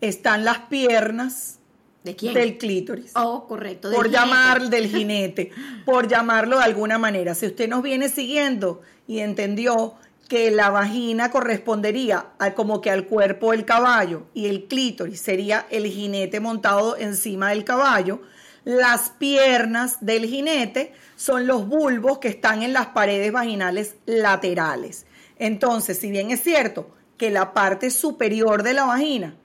están 0.00 0.44
las 0.44 0.58
piernas 0.60 1.58
¿De 2.04 2.14
quién? 2.14 2.34
del 2.34 2.58
clítoris. 2.58 3.12
Oh, 3.16 3.46
correcto. 3.48 3.88
del 3.88 3.96
por 3.96 4.06
jinete. 4.06 4.20
llamar 4.20 4.68
del 4.70 4.86
jinete, 4.94 5.50
por 5.84 6.06
llamarlo 6.08 6.58
de 6.58 6.64
alguna 6.64 6.98
manera. 6.98 7.34
Si 7.34 7.46
usted 7.46 7.68
nos 7.68 7.82
viene 7.82 8.08
siguiendo 8.08 8.82
y 9.08 9.20
entendió 9.20 9.94
que 10.28 10.50
la 10.50 10.70
vagina 10.70 11.30
correspondería 11.30 12.32
a, 12.38 12.54
como 12.54 12.80
que 12.80 12.90
al 12.90 13.06
cuerpo 13.06 13.52
del 13.52 13.64
caballo 13.64 14.26
y 14.34 14.46
el 14.46 14.64
clítoris 14.64 15.20
sería 15.20 15.66
el 15.70 15.86
jinete 15.86 16.40
montado 16.40 16.96
encima 16.96 17.50
del 17.50 17.64
caballo, 17.64 18.22
las 18.64 19.10
piernas 19.10 19.98
del 20.00 20.26
jinete 20.26 20.92
son 21.14 21.46
los 21.46 21.68
bulbos 21.68 22.18
que 22.18 22.28
están 22.28 22.62
en 22.62 22.72
las 22.72 22.88
paredes 22.88 23.30
vaginales 23.30 23.94
laterales. 24.06 25.06
Entonces, 25.38 25.98
si 25.98 26.10
bien 26.10 26.32
es 26.32 26.42
cierto 26.42 26.90
que 27.16 27.30
la 27.30 27.54
parte 27.54 27.90
superior 27.90 28.64
de 28.64 28.74
la 28.74 28.84
vagina 28.84 29.36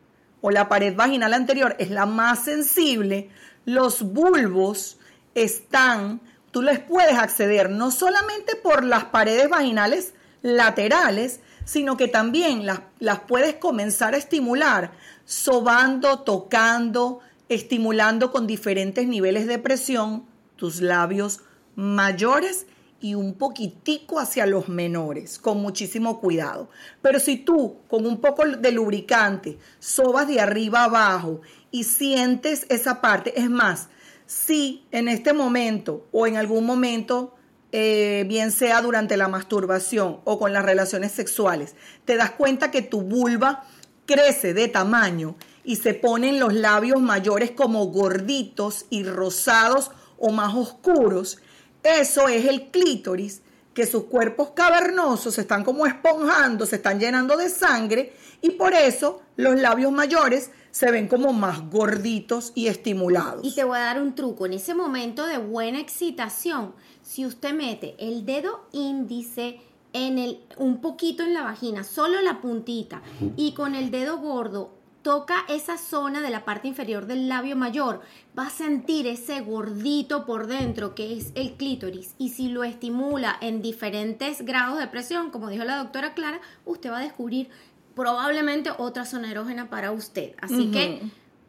o 0.42 0.50
la 0.50 0.68
pared 0.68 0.96
vaginal 0.96 1.36
anterior 1.36 1.76
es 1.78 1.92
la 1.92 2.08
más 2.08 2.46
sensible, 2.46 3.30
los 3.66 4.02
bulbos 4.02 4.98
están, 5.36 6.20
tú 6.50 6.64
les 6.64 6.80
puedes 6.80 7.16
acceder 7.16 7.70
no 7.70 7.92
solamente 7.92 8.56
por 8.56 8.84
las 8.84 9.06
paredes 9.06 9.50
vaginales 9.50 10.16
laterales, 10.42 11.40
sino 11.66 11.98
que 11.98 12.08
también 12.08 12.66
las, 12.66 13.20
puedes 13.28 13.56
comenzar 13.56 14.14
a 14.14 14.18
estimular 14.18 14.92
sobando, 15.26 16.20
tocando, 16.20 17.20
estimulando 17.50 18.32
con 18.32 18.48
diferentes 18.48 19.08
niveles 19.08 19.48
de 19.48 19.60
presión 19.60 20.26
tus 20.56 20.82
labios 20.82 21.42
mayores 21.76 22.66
y 23.00 23.16
un 23.16 23.34
poquitico 23.34 24.20
hacia 24.20 24.46
los 24.46 24.70
menores, 24.70 25.40
con 25.40 25.60
muchísimo 25.60 26.20
cuidado. 26.20 26.70
Pero 27.02 27.20
si 27.20 27.38
tú 27.38 27.78
con 27.88 28.06
un 28.06 28.22
poco 28.22 28.46
de 28.46 28.72
lubricante 28.72 29.58
sobas 29.80 30.28
de 30.28 30.40
arriba 30.40 30.84
abajo 30.84 31.42
y 31.72 31.86
sientes 31.86 32.68
esa 32.70 33.02
parte, 33.02 33.40
es 33.40 33.50
más, 33.50 33.90
si 34.28 34.86
en 34.92 35.08
este 35.08 35.34
momento 35.34 36.08
o 36.12 36.28
en 36.28 36.38
algún 36.38 36.66
momento 36.66 37.36
eh, 37.72 38.26
bien 38.28 38.52
sea 38.52 38.82
durante 38.82 39.18
la 39.18 39.28
masturbación 39.28 40.20
o 40.24 40.40
con 40.40 40.54
las 40.54 40.66
relaciones 40.66 41.12
sexuales, 41.12 41.76
te 42.06 42.18
das 42.18 42.32
cuenta 42.32 42.72
que 42.72 42.82
tu 42.82 43.02
vulva 43.02 43.66
crece 44.06 44.54
de 44.54 44.68
tamaño 44.68 45.36
y 45.64 45.78
se 45.78 45.94
ponen 45.94 46.40
los 46.40 46.54
labios 46.54 47.02
mayores 47.02 47.52
como 47.52 47.86
gorditos 47.86 48.86
y 48.90 49.04
rosados 49.04 49.92
o 50.18 50.32
más 50.32 50.54
oscuros, 50.54 51.40
eso 51.84 52.28
es 52.28 52.46
el 52.46 52.70
clítoris, 52.72 53.42
que 53.74 53.88
sus 53.88 54.04
cuerpos 54.04 54.52
cavernosos 54.52 55.36
se 55.36 55.42
están 55.42 55.64
como 55.64 55.86
esponjando, 55.86 56.66
se 56.66 56.76
están 56.76 57.00
llenando 57.00 57.38
de 57.38 57.50
sangre 57.50 58.14
y 58.42 58.52
por 58.52 58.74
eso 58.74 59.22
los 59.38 59.60
labios 59.60 59.92
mayores 59.92 60.52
se 60.72 60.90
ven 60.92 61.08
como 61.08 61.34
más 61.34 61.70
gorditos 61.70 62.52
y 62.56 62.68
estimulados. 62.68 63.46
Y 63.46 63.54
te 63.54 63.64
voy 63.64 63.78
a 63.78 63.82
dar 63.82 64.02
un 64.02 64.16
truco. 64.16 64.46
En 64.46 64.54
ese 64.54 64.74
momento 64.74 65.26
de 65.26 65.38
buena 65.38 65.80
excitación, 65.80 66.74
si 67.04 67.26
usted 67.26 67.54
mete 67.54 67.96
el 68.00 68.26
dedo 68.26 68.66
índice 68.72 69.60
en 69.94 70.18
el, 70.18 70.40
un 70.58 70.80
poquito 70.80 71.24
en 71.24 71.34
la 71.34 71.44
vagina, 71.44 71.84
solo 71.84 72.22
la 72.22 72.42
puntita, 72.42 73.02
y 73.36 73.54
con 73.54 73.76
el 73.76 73.92
dedo 73.92 74.18
gordo 74.20 74.72
toca 75.02 75.46
esa 75.50 75.78
zona 75.78 76.22
de 76.22 76.30
la 76.30 76.46
parte 76.46 76.68
inferior 76.68 77.08
del 77.08 77.28
labio 77.28 77.56
mayor, 77.56 78.02
va 78.38 78.48
a 78.48 78.52
sentir 78.52 79.08
ese 79.08 79.42
gordito 79.42 80.26
por 80.26 80.48
dentro 80.48 80.96
que 80.96 81.18
es 81.18 81.32
el 81.36 81.54
clítoris. 81.54 82.14
Y 82.18 82.30
si 82.30 82.50
lo 82.50 82.64
estimula 82.64 83.36
en 83.42 83.62
diferentes 83.62 84.46
grados 84.46 84.80
de 84.80 84.88
presión, 84.88 85.32
como 85.32 85.50
dijo 85.50 85.64
la 85.64 85.78
doctora 85.78 86.14
Clara, 86.14 86.40
usted 86.66 86.92
va 86.92 87.00
a 87.00 87.04
descubrir 87.04 87.50
probablemente 87.96 88.72
otra 88.78 89.06
zona 89.06 89.32
erógena 89.32 89.70
para 89.70 89.92
usted. 89.92 90.34
Así 90.42 90.72
que 90.72 91.02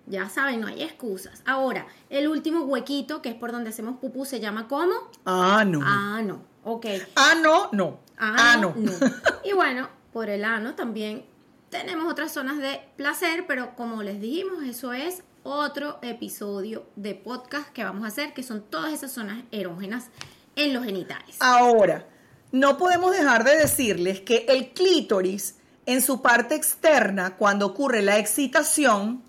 ya 0.06 0.28
saben, 0.28 0.60
no 0.60 0.66
hay 0.66 0.82
excusas. 0.82 1.42
Ahora, 1.46 1.86
el 2.10 2.28
último 2.28 2.62
huequito, 2.62 3.22
que 3.22 3.30
es 3.30 3.34
por 3.34 3.52
donde 3.52 3.70
hacemos 3.70 3.98
pupú, 3.98 4.24
se 4.24 4.40
llama 4.40 4.68
¿cómo? 4.68 4.94
Ah, 5.24 5.64
no. 5.66 5.80
Ah, 5.82 6.20
no. 6.24 6.42
Ok. 6.64 6.86
Ah, 7.16 7.34
no, 7.40 7.70
no. 7.72 8.00
Ah, 8.18 8.58
no. 8.60 8.74
Y 9.44 9.52
bueno, 9.52 9.88
por 10.12 10.28
el 10.28 10.44
ano 10.44 10.74
también 10.74 11.24
tenemos 11.70 12.10
otras 12.10 12.32
zonas 12.32 12.58
de 12.58 12.80
placer, 12.96 13.46
pero 13.46 13.74
como 13.74 14.02
les 14.02 14.20
dijimos, 14.20 14.62
eso 14.64 14.92
es 14.92 15.22
otro 15.42 15.98
episodio 16.02 16.86
de 16.96 17.14
podcast 17.14 17.68
que 17.70 17.82
vamos 17.82 18.04
a 18.04 18.08
hacer, 18.08 18.32
que 18.34 18.42
son 18.42 18.62
todas 18.62 18.92
esas 18.92 19.12
zonas 19.12 19.42
erógenas 19.50 20.08
en 20.54 20.74
los 20.74 20.84
genitales. 20.84 21.36
Ahora, 21.40 22.06
no 22.52 22.76
podemos 22.76 23.12
dejar 23.12 23.44
de 23.44 23.56
decirles 23.56 24.20
que 24.20 24.44
el 24.48 24.72
clítoris 24.72 25.56
en 25.86 26.00
su 26.00 26.22
parte 26.22 26.54
externa, 26.54 27.36
cuando 27.36 27.66
ocurre 27.66 28.02
la 28.02 28.18
excitación, 28.18 29.22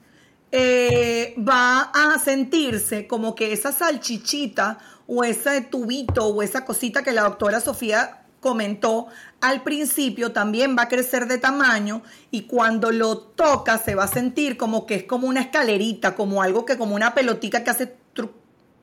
eh, 0.51 1.33
va 1.37 1.91
a 1.93 2.19
sentirse 2.19 3.07
como 3.07 3.33
que 3.33 3.53
esa 3.53 3.71
salchichita 3.71 4.77
o 5.07 5.23
ese 5.23 5.61
tubito 5.61 6.27
o 6.27 6.43
esa 6.43 6.63
cosita 6.63 7.01
que 7.01 7.11
la 7.11 7.23
doctora 7.23 7.59
Sofía 7.59 8.23
comentó 8.39 9.07
al 9.41 9.63
principio 9.63 10.31
también 10.31 10.75
va 10.77 10.83
a 10.83 10.87
crecer 10.89 11.27
de 11.27 11.39
tamaño 11.39 12.03
y 12.29 12.43
cuando 12.43 12.91
lo 12.91 13.17
toca 13.17 13.79
se 13.79 13.95
va 13.95 14.03
a 14.03 14.07
sentir 14.07 14.57
como 14.57 14.85
que 14.85 14.95
es 14.95 15.03
como 15.05 15.27
una 15.27 15.41
escalerita, 15.41 16.13
como 16.13 16.43
algo 16.43 16.65
que 16.65 16.77
como 16.77 16.93
una 16.93 17.15
pelotita 17.15 17.63
que 17.63 17.71
hace 17.71 17.95
truc, 18.13 18.33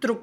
truc, 0.01 0.23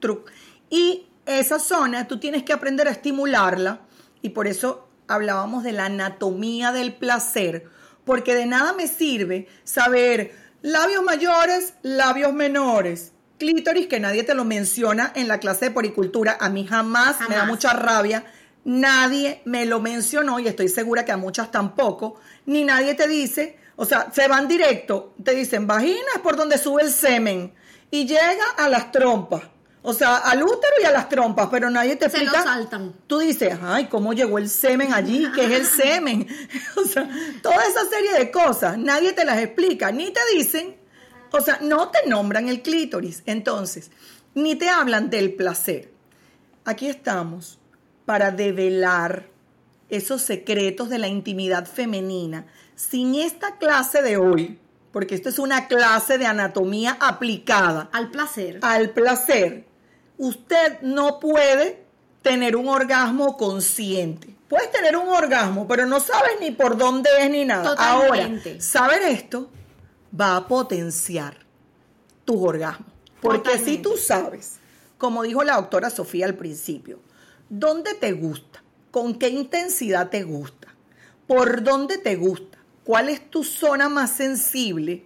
truc. 0.00 0.30
Y 0.70 1.06
esa 1.26 1.58
zona 1.58 2.08
tú 2.08 2.18
tienes 2.18 2.44
que 2.44 2.52
aprender 2.52 2.88
a 2.88 2.92
estimularla 2.92 3.80
y 4.22 4.30
por 4.30 4.46
eso 4.46 4.88
hablábamos 5.08 5.62
de 5.64 5.72
la 5.72 5.86
anatomía 5.86 6.72
del 6.72 6.94
placer, 6.94 7.64
porque 8.04 8.34
de 8.34 8.46
nada 8.46 8.72
me 8.72 8.88
sirve 8.88 9.48
saber 9.64 10.34
labios 10.62 11.02
mayores, 11.02 11.74
labios 11.82 12.32
menores, 12.32 13.12
clítoris 13.38 13.86
que 13.86 14.00
nadie 14.00 14.24
te 14.24 14.34
lo 14.34 14.44
menciona 14.44 15.12
en 15.14 15.28
la 15.28 15.38
clase 15.38 15.66
de 15.66 15.70
poricultura, 15.70 16.36
a 16.40 16.48
mí 16.48 16.66
jamás, 16.66 17.16
me 17.28 17.36
da 17.36 17.44
mucha 17.44 17.72
rabia. 17.72 18.24
Nadie 18.64 19.42
me 19.44 19.64
lo 19.64 19.78
mencionó 19.78 20.40
y 20.40 20.48
estoy 20.48 20.68
segura 20.68 21.04
que 21.04 21.12
a 21.12 21.16
muchas 21.16 21.52
tampoco, 21.52 22.18
ni 22.46 22.64
nadie 22.64 22.94
te 22.94 23.06
dice, 23.06 23.56
o 23.76 23.84
sea, 23.84 24.10
se 24.12 24.26
van 24.26 24.48
directo, 24.48 25.14
te 25.22 25.36
dicen 25.36 25.68
vagina 25.68 26.08
es 26.16 26.20
por 26.20 26.36
donde 26.36 26.58
sube 26.58 26.82
el 26.82 26.90
semen 26.90 27.54
y 27.92 28.06
llega 28.06 28.44
a 28.58 28.68
las 28.68 28.90
trompas. 28.90 29.42
O 29.88 29.92
sea, 29.92 30.16
al 30.16 30.42
útero 30.42 30.74
y 30.82 30.84
a 30.84 30.90
las 30.90 31.08
trompas, 31.08 31.46
pero 31.48 31.70
nadie 31.70 31.94
te 31.94 32.06
explica. 32.06 32.32
Se 32.32 32.38
lo 32.38 32.42
saltan. 32.42 32.92
Tú 33.06 33.20
dices, 33.20 33.56
ay, 33.62 33.86
¿cómo 33.86 34.14
llegó 34.14 34.38
el 34.38 34.48
semen 34.48 34.92
allí? 34.92 35.30
¿Qué 35.32 35.44
es 35.44 35.52
el 35.52 35.64
semen? 35.84 36.26
o 36.76 36.82
sea, 36.82 37.08
toda 37.40 37.64
esa 37.64 37.88
serie 37.88 38.12
de 38.14 38.32
cosas, 38.32 38.76
nadie 38.76 39.12
te 39.12 39.24
las 39.24 39.38
explica, 39.38 39.92
ni 39.92 40.10
te 40.10 40.18
dicen, 40.34 40.74
o 41.30 41.40
sea, 41.40 41.60
no 41.62 41.90
te 41.90 42.00
nombran 42.08 42.48
el 42.48 42.62
clítoris. 42.62 43.22
Entonces, 43.26 43.92
ni 44.34 44.56
te 44.56 44.68
hablan 44.68 45.08
del 45.08 45.34
placer. 45.34 45.92
Aquí 46.64 46.88
estamos 46.88 47.60
para 48.06 48.32
develar 48.32 49.28
esos 49.88 50.20
secretos 50.20 50.88
de 50.88 50.98
la 50.98 51.06
intimidad 51.06 51.64
femenina. 51.64 52.46
Sin 52.74 53.14
esta 53.14 53.56
clase 53.56 54.02
de 54.02 54.16
hoy, 54.16 54.58
porque 54.90 55.14
esto 55.14 55.28
es 55.28 55.38
una 55.38 55.68
clase 55.68 56.18
de 56.18 56.26
anatomía 56.26 56.96
aplicada 56.98 57.88
al 57.92 58.10
placer. 58.10 58.58
Al 58.62 58.90
placer. 58.90 59.75
Usted 60.18 60.80
no 60.82 61.20
puede 61.20 61.84
tener 62.22 62.56
un 62.56 62.68
orgasmo 62.68 63.36
consciente. 63.36 64.34
Puedes 64.48 64.70
tener 64.70 64.96
un 64.96 65.08
orgasmo, 65.08 65.66
pero 65.66 65.86
no 65.86 66.00
sabes 66.00 66.32
ni 66.40 66.50
por 66.52 66.76
dónde 66.76 67.10
es 67.20 67.30
ni 67.30 67.44
nada. 67.44 67.74
Ahora, 67.78 68.30
saber 68.58 69.02
esto 69.02 69.50
va 70.18 70.36
a 70.36 70.46
potenciar 70.46 71.36
tus 72.24 72.36
orgasmos. 72.36 72.88
Porque 73.20 73.58
si 73.58 73.78
tú 73.78 73.96
sabes, 73.96 74.58
como 74.98 75.22
dijo 75.22 75.42
la 75.42 75.56
doctora 75.56 75.90
Sofía 75.90 76.26
al 76.26 76.34
principio, 76.34 77.00
¿Dónde 77.48 77.94
te 77.94 78.10
gusta? 78.10 78.60
¿Con 78.90 79.20
qué 79.20 79.28
intensidad 79.28 80.10
te 80.10 80.24
gusta? 80.24 80.66
¿Por 81.28 81.62
dónde 81.62 81.96
te 81.96 82.16
gusta? 82.16 82.58
¿Cuál 82.82 83.08
es 83.08 83.30
tu 83.30 83.44
zona 83.44 83.88
más 83.88 84.10
sensible? 84.10 85.04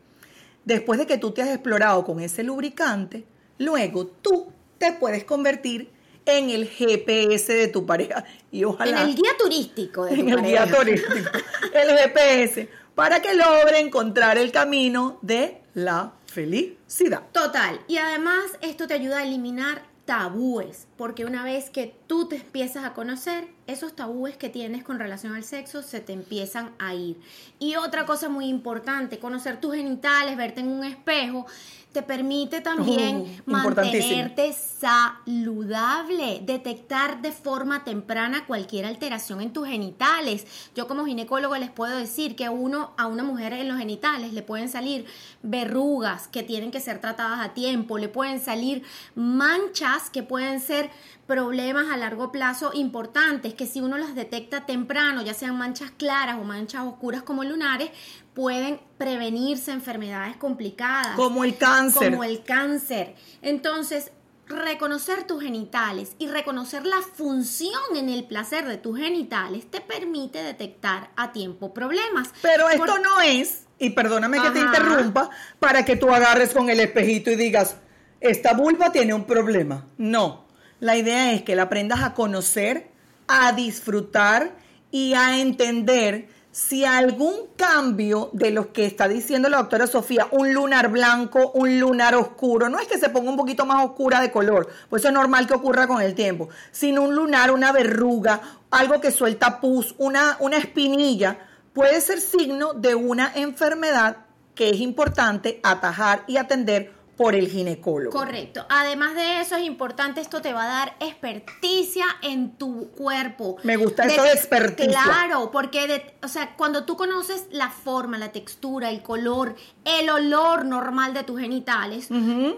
Después 0.65 0.99
de 0.99 1.07
que 1.07 1.19
tú 1.19 1.33
te 1.33 1.43
has 1.43 1.51
explorado 1.51 2.03
con 2.03 2.19
ese 2.19 2.43
lubricante, 2.43 3.27
luego 3.59 4.07
tú 4.07 4.47
te 4.81 4.93
puedes 4.93 5.25
convertir 5.25 5.91
en 6.25 6.49
el 6.49 6.67
GPS 6.67 7.53
de 7.53 7.69
tu 7.69 7.85
pareja 7.85 8.25
y 8.51 8.65
ojalá 8.65 9.03
en 9.03 9.11
el 9.11 9.15
guía 9.15 9.33
turístico 9.39 10.07
de 10.07 10.15
en 10.15 10.29
el 10.31 10.43
guía 10.43 10.67
turístico. 10.67 11.31
El 11.75 11.99
GPS 11.99 12.69
para 12.95 13.21
que 13.21 13.35
logre 13.35 13.79
encontrar 13.79 14.39
el 14.39 14.51
camino 14.51 15.19
de 15.21 15.61
la 15.75 16.15
felicidad. 16.27 17.25
Total 17.31 17.81
y 17.89 17.99
además 17.99 18.45
esto 18.63 18.87
te 18.87 18.95
ayuda 18.95 19.19
a 19.19 19.25
eliminar 19.25 19.83
tabúes, 20.11 20.89
porque 20.97 21.25
una 21.25 21.45
vez 21.45 21.71
que 21.71 21.95
tú 22.09 22.27
te 22.27 22.35
empiezas 22.35 22.85
a 22.85 22.95
conocer, 22.95 23.47
esos 23.69 23.95
tabúes 23.95 24.37
que 24.37 24.49
tienes 24.49 24.83
con 24.83 24.99
relación 24.99 25.37
al 25.37 25.45
sexo 25.45 25.83
se 25.83 26.01
te 26.01 26.13
empiezan 26.13 26.75
a 26.81 26.95
ir. 26.95 27.21
Y 27.61 27.77
otra 27.77 28.07
cosa 28.07 28.29
muy 28.29 28.47
importante, 28.47 29.21
conocer 29.21 29.61
tus 29.61 29.77
genitales, 29.77 30.37
verte 30.37 30.63
en 30.63 30.69
un 30.69 30.83
espejo, 30.83 31.47
te 31.93 32.03
permite 32.03 32.61
también 32.61 33.41
oh, 33.47 33.51
mantenerte 33.51 34.53
saludable, 34.53 36.41
detectar 36.45 37.21
de 37.21 37.33
forma 37.33 37.83
temprana 37.83 38.47
cualquier 38.47 38.87
alteración 38.87 39.41
en 39.41 39.53
tus 39.53 39.67
genitales. 39.67 40.47
Yo 40.77 40.87
como 40.87 41.05
ginecólogo 41.05 41.57
les 41.57 41.71
puedo 41.71 41.97
decir 41.97 42.37
que 42.37 42.49
uno 42.49 42.93
a 42.97 43.07
una 43.07 43.25
mujer 43.25 43.53
en 43.55 43.69
los 43.69 43.79
genitales 43.79 44.33
le 44.33 44.43
pueden 44.43 44.69
salir 44.69 45.07
verrugas 45.43 46.29
que 46.29 46.43
tienen 46.45 46.71
que 46.71 46.81
ser 46.81 47.01
tratadas 47.01 47.41
a 47.41 47.55
tiempo, 47.55 47.99
le 47.99 48.09
pueden 48.09 48.41
salir 48.41 48.85
manchas 49.15 50.11
que 50.11 50.23
pueden 50.23 50.61
ser 50.61 50.91
problemas 51.31 51.93
a 51.93 51.97
largo 51.97 52.33
plazo 52.33 52.73
importantes 52.75 53.55
que 53.55 53.65
si 53.65 53.81
uno 53.81 53.97
las 53.97 54.17
detecta 54.17 54.67
temprano, 54.67 55.23
ya 55.23 55.33
sean 55.33 55.57
manchas 55.57 55.93
claras 55.93 56.39
o 56.41 56.43
manchas 56.43 56.83
oscuras 56.83 57.23
como 57.23 57.45
lunares, 57.45 57.93
pueden 58.35 58.81
prevenirse 58.99 59.71
enfermedades 59.71 60.37
complicadas. 60.37 61.15
Como 61.15 61.45
el 61.45 61.57
cáncer. 61.57 62.11
Como 62.11 62.25
el 62.25 62.43
cáncer. 62.43 63.15
Entonces, 63.43 64.11
reconocer 64.49 65.23
tus 65.23 65.41
genitales 65.41 66.17
y 66.19 66.27
reconocer 66.27 66.85
la 66.85 67.01
función 67.01 67.81
en 67.95 68.09
el 68.09 68.25
placer 68.25 68.67
de 68.67 68.77
tus 68.77 68.99
genitales 68.99 69.71
te 69.71 69.81
permite 69.81 70.43
detectar 70.43 71.13
a 71.15 71.31
tiempo 71.31 71.73
problemas. 71.73 72.31
Pero 72.43 72.69
esto 72.69 72.99
no 72.99 73.21
es, 73.21 73.69
y 73.79 73.91
perdóname 73.91 74.43
que 74.43 74.51
te 74.51 74.59
interrumpa, 74.59 75.31
para 75.61 75.85
que 75.85 75.95
tú 75.95 76.13
agarres 76.13 76.53
con 76.53 76.71
el 76.71 76.81
espejito 76.81 77.31
y 77.31 77.37
digas, 77.37 77.77
esta 78.19 78.53
vulva 78.53 78.91
tiene 78.91 79.15
un 79.15 79.27
problema. 79.27 79.87
No, 79.97 80.50
la 80.81 80.97
idea 80.97 81.33
es 81.33 81.43
que 81.43 81.55
la 81.55 81.63
aprendas 81.63 82.03
a 82.03 82.15
conocer, 82.15 82.91
a 83.29 83.53
disfrutar 83.53 84.53
y 84.91 85.15
a 85.15 85.39
entender 85.39 86.29
si 86.53 86.85
algún 86.85 87.35
cambio 87.57 88.31
de 88.33 88.51
los 88.51 88.69
que 88.69 88.85
está 88.85 89.07
diciendo 89.07 89.49
la 89.49 89.59
doctora 89.59 89.87
Sofía, 89.87 90.27
un 90.33 90.53
lunar 90.53 90.91
blanco, 90.91 91.53
un 91.55 91.79
lunar 91.79 92.17
oscuro, 92.17 92.69
no 92.69 92.81
es 92.81 92.89
que 92.89 92.99
se 92.99 93.09
ponga 93.09 93.31
un 93.31 93.37
poquito 93.37 93.67
más 93.67 93.85
oscura 93.85 94.21
de 94.21 94.33
color, 94.33 94.69
pues 94.89 95.03
eso 95.03 95.09
es 95.09 95.15
normal 95.15 95.47
que 95.47 95.55
ocurra 95.55 95.87
con 95.87 96.03
el 96.03 96.15
tiempo, 96.15 96.49
sino 96.73 97.03
un 97.03 97.15
lunar, 97.15 97.53
una 97.53 97.71
verruga, 97.71 98.41
algo 98.71 99.01
que 99.01 99.13
suelta 99.13 99.61
pus, 99.61 99.95
una, 99.99 100.37
una 100.41 100.57
espinilla, 100.57 101.39
puede 101.73 102.01
ser 102.01 102.21
signo 102.21 102.75
de 102.75 102.97
una 102.97 103.33
enfermedad 103.37 104.17
que 104.57 104.71
es 104.71 104.81
importante 104.81 105.61
atajar 105.63 106.25
y 106.27 106.37
atender 106.37 106.93
por 107.21 107.35
el 107.35 107.49
ginecólogo. 107.51 108.17
Correcto. 108.17 108.65
Además 108.71 109.15
de 109.15 109.43
eso 109.43 109.55
es 109.57 109.65
importante, 109.67 110.23
esto 110.23 110.41
te 110.41 110.55
va 110.55 110.65
a 110.65 110.69
dar 110.69 110.97
experticia 111.01 112.07
en 112.23 112.57
tu 112.57 112.91
cuerpo. 112.93 113.57
Me 113.63 113.77
gusta 113.77 114.05
eso 114.07 114.23
de 114.23 114.33
experticia. 114.33 115.03
Claro, 115.05 115.51
porque 115.51 115.87
de- 115.87 116.15
o 116.23 116.29
sea, 116.29 116.57
cuando 116.57 116.85
tú 116.87 116.97
conoces 116.97 117.47
la 117.51 117.69
forma, 117.69 118.17
la 118.17 118.33
textura, 118.33 118.89
el 118.89 119.03
color, 119.03 119.55
el 119.85 120.09
olor 120.09 120.65
normal 120.65 121.13
de 121.13 121.23
tus 121.25 121.39
genitales, 121.39 122.09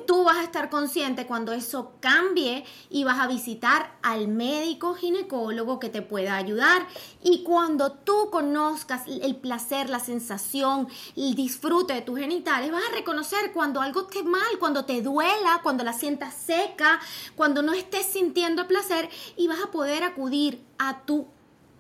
tú 0.06 0.22
vas 0.22 0.36
a 0.36 0.44
estar 0.44 0.70
consciente 0.70 1.26
cuando 1.26 1.52
eso 1.52 1.94
cambie 1.98 2.64
y 2.88 3.02
vas 3.02 3.18
a 3.18 3.26
visitar 3.26 3.90
al 4.02 4.28
médico 4.28 4.94
ginecólogo 4.94 5.80
que 5.80 5.88
te 5.88 6.02
pueda 6.02 6.36
ayudar. 6.36 6.86
Y 7.24 7.44
cuando 7.44 7.92
tú 7.92 8.30
conozcas 8.30 9.02
el 9.06 9.36
placer, 9.36 9.88
la 9.88 10.00
sensación, 10.00 10.88
el 11.16 11.34
disfrute 11.34 11.94
de 11.94 12.02
tus 12.02 12.18
genitales, 12.18 12.72
vas 12.72 12.82
a 12.90 12.94
reconocer 12.94 13.52
cuando 13.52 13.80
algo 13.80 14.02
esté 14.02 14.22
mal, 14.24 14.58
cuando 14.58 14.84
te 14.84 15.02
duela, 15.02 15.60
cuando 15.62 15.84
la 15.84 15.92
sientas 15.92 16.34
seca, 16.34 17.00
cuando 17.36 17.62
no 17.62 17.72
estés 17.72 18.06
sintiendo 18.06 18.66
placer 18.66 19.08
y 19.36 19.46
vas 19.46 19.60
a 19.62 19.70
poder 19.70 20.02
acudir 20.02 20.64
a 20.78 21.02
tu 21.02 21.28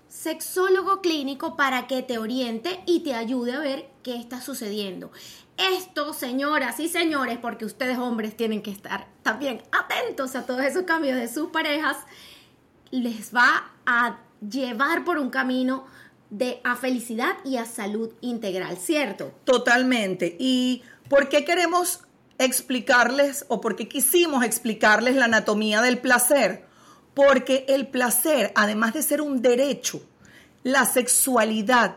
sexólogo 0.08 1.00
clínico 1.00 1.56
para 1.56 1.86
que 1.86 2.02
te 2.02 2.18
oriente 2.18 2.82
y 2.86 3.00
te 3.00 3.14
ayude 3.14 3.54
a 3.54 3.58
ver 3.58 3.88
qué 4.02 4.16
está 4.16 4.40
sucediendo. 4.40 5.10
Esto, 5.56 6.12
señoras 6.12 6.78
y 6.80 6.88
señores, 6.88 7.38
porque 7.38 7.64
ustedes 7.64 7.98
hombres 7.98 8.36
tienen 8.36 8.62
que 8.62 8.70
estar 8.70 9.08
también 9.22 9.62
atentos 9.72 10.36
a 10.36 10.44
todos 10.44 10.60
esos 10.62 10.84
cambios 10.84 11.16
de 11.16 11.28
sus 11.28 11.48
parejas, 11.48 11.96
les 12.90 13.34
va 13.34 13.70
a 13.86 14.18
llevar 14.48 15.04
por 15.04 15.18
un 15.18 15.30
camino 15.30 15.86
de 16.30 16.60
a 16.64 16.76
felicidad 16.76 17.36
y 17.44 17.56
a 17.58 17.66
salud 17.66 18.10
integral, 18.20 18.78
¿cierto? 18.78 19.32
Totalmente. 19.44 20.36
¿Y 20.38 20.82
por 21.08 21.28
qué 21.28 21.44
queremos 21.44 22.00
explicarles 22.38 23.44
o 23.48 23.60
por 23.60 23.76
qué 23.76 23.88
quisimos 23.88 24.44
explicarles 24.44 25.14
la 25.14 25.26
anatomía 25.26 25.82
del 25.82 25.98
placer? 25.98 26.64
Porque 27.14 27.66
el 27.68 27.88
placer, 27.88 28.52
además 28.54 28.94
de 28.94 29.02
ser 29.02 29.20
un 29.20 29.42
derecho, 29.42 30.02
la 30.62 30.86
sexualidad 30.86 31.96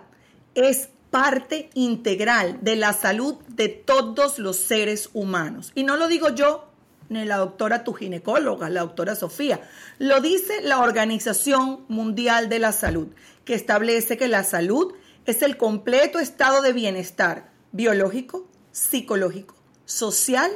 es 0.53 0.89
parte 1.09 1.69
integral 1.73 2.59
de 2.61 2.75
la 2.75 2.91
salud 2.91 3.35
de 3.47 3.69
todos 3.69 4.37
los 4.37 4.57
seres 4.57 5.09
humanos. 5.13 5.71
Y 5.75 5.83
no 5.83 5.95
lo 5.95 6.09
digo 6.09 6.27
yo, 6.35 6.67
ni 7.09 7.25
la 7.25 7.37
doctora 7.37 7.83
tu 7.83 7.93
ginecóloga, 7.93 8.69
la 8.69 8.81
doctora 8.81 9.15
Sofía. 9.15 9.61
Lo 9.99 10.21
dice 10.21 10.61
la 10.61 10.79
Organización 10.79 11.85
Mundial 11.87 12.49
de 12.49 12.59
la 12.59 12.71
Salud, 12.71 13.07
que 13.43 13.53
establece 13.53 14.17
que 14.17 14.27
la 14.27 14.43
salud 14.43 14.93
es 15.25 15.41
el 15.41 15.57
completo 15.57 16.19
estado 16.19 16.61
de 16.61 16.73
bienestar 16.73 17.51
biológico, 17.71 18.47
psicológico, 18.71 19.55
social 19.85 20.51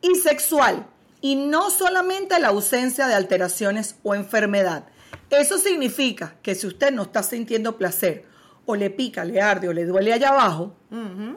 y 0.00 0.14
sexual, 0.16 0.86
y 1.20 1.36
no 1.36 1.70
solamente 1.70 2.38
la 2.40 2.48
ausencia 2.48 3.06
de 3.06 3.14
alteraciones 3.14 3.96
o 4.02 4.14
enfermedad. 4.14 4.86
Eso 5.30 5.58
significa 5.58 6.36
que 6.42 6.54
si 6.54 6.66
usted 6.66 6.92
no 6.92 7.02
está 7.02 7.22
sintiendo 7.22 7.78
placer, 7.78 8.26
o 8.64 8.76
le 8.76 8.90
pica, 8.90 9.24
le 9.24 9.40
arde 9.40 9.68
o 9.68 9.72
le 9.72 9.84
duele 9.84 10.12
allá 10.12 10.30
abajo, 10.30 10.76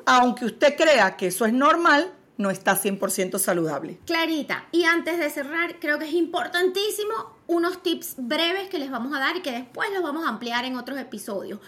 aunque 0.05 0.45
usted 0.45 0.75
crea 0.75 1.15
que 1.17 1.27
eso 1.27 1.45
es 1.45 1.53
normal, 1.53 2.11
no 2.37 2.49
está 2.49 2.79
100% 2.79 3.39
saludable. 3.39 3.99
Clarita, 4.05 4.65
y 4.71 4.83
antes 4.83 5.17
de 5.17 5.29
cerrar, 5.29 5.79
creo 5.79 5.99
que 5.99 6.05
es 6.05 6.13
importantísimo 6.13 7.13
unos 7.47 7.81
tips 7.81 8.15
breves 8.17 8.69
que 8.69 8.79
les 8.79 8.91
vamos 8.91 9.15
a 9.15 9.19
dar 9.19 9.37
y 9.37 9.41
que 9.41 9.51
después 9.51 9.89
los 9.93 10.03
vamos 10.03 10.25
a 10.25 10.29
ampliar 10.29 10.65
en 10.65 10.77
otros 10.77 10.99
episodios. 10.99 11.59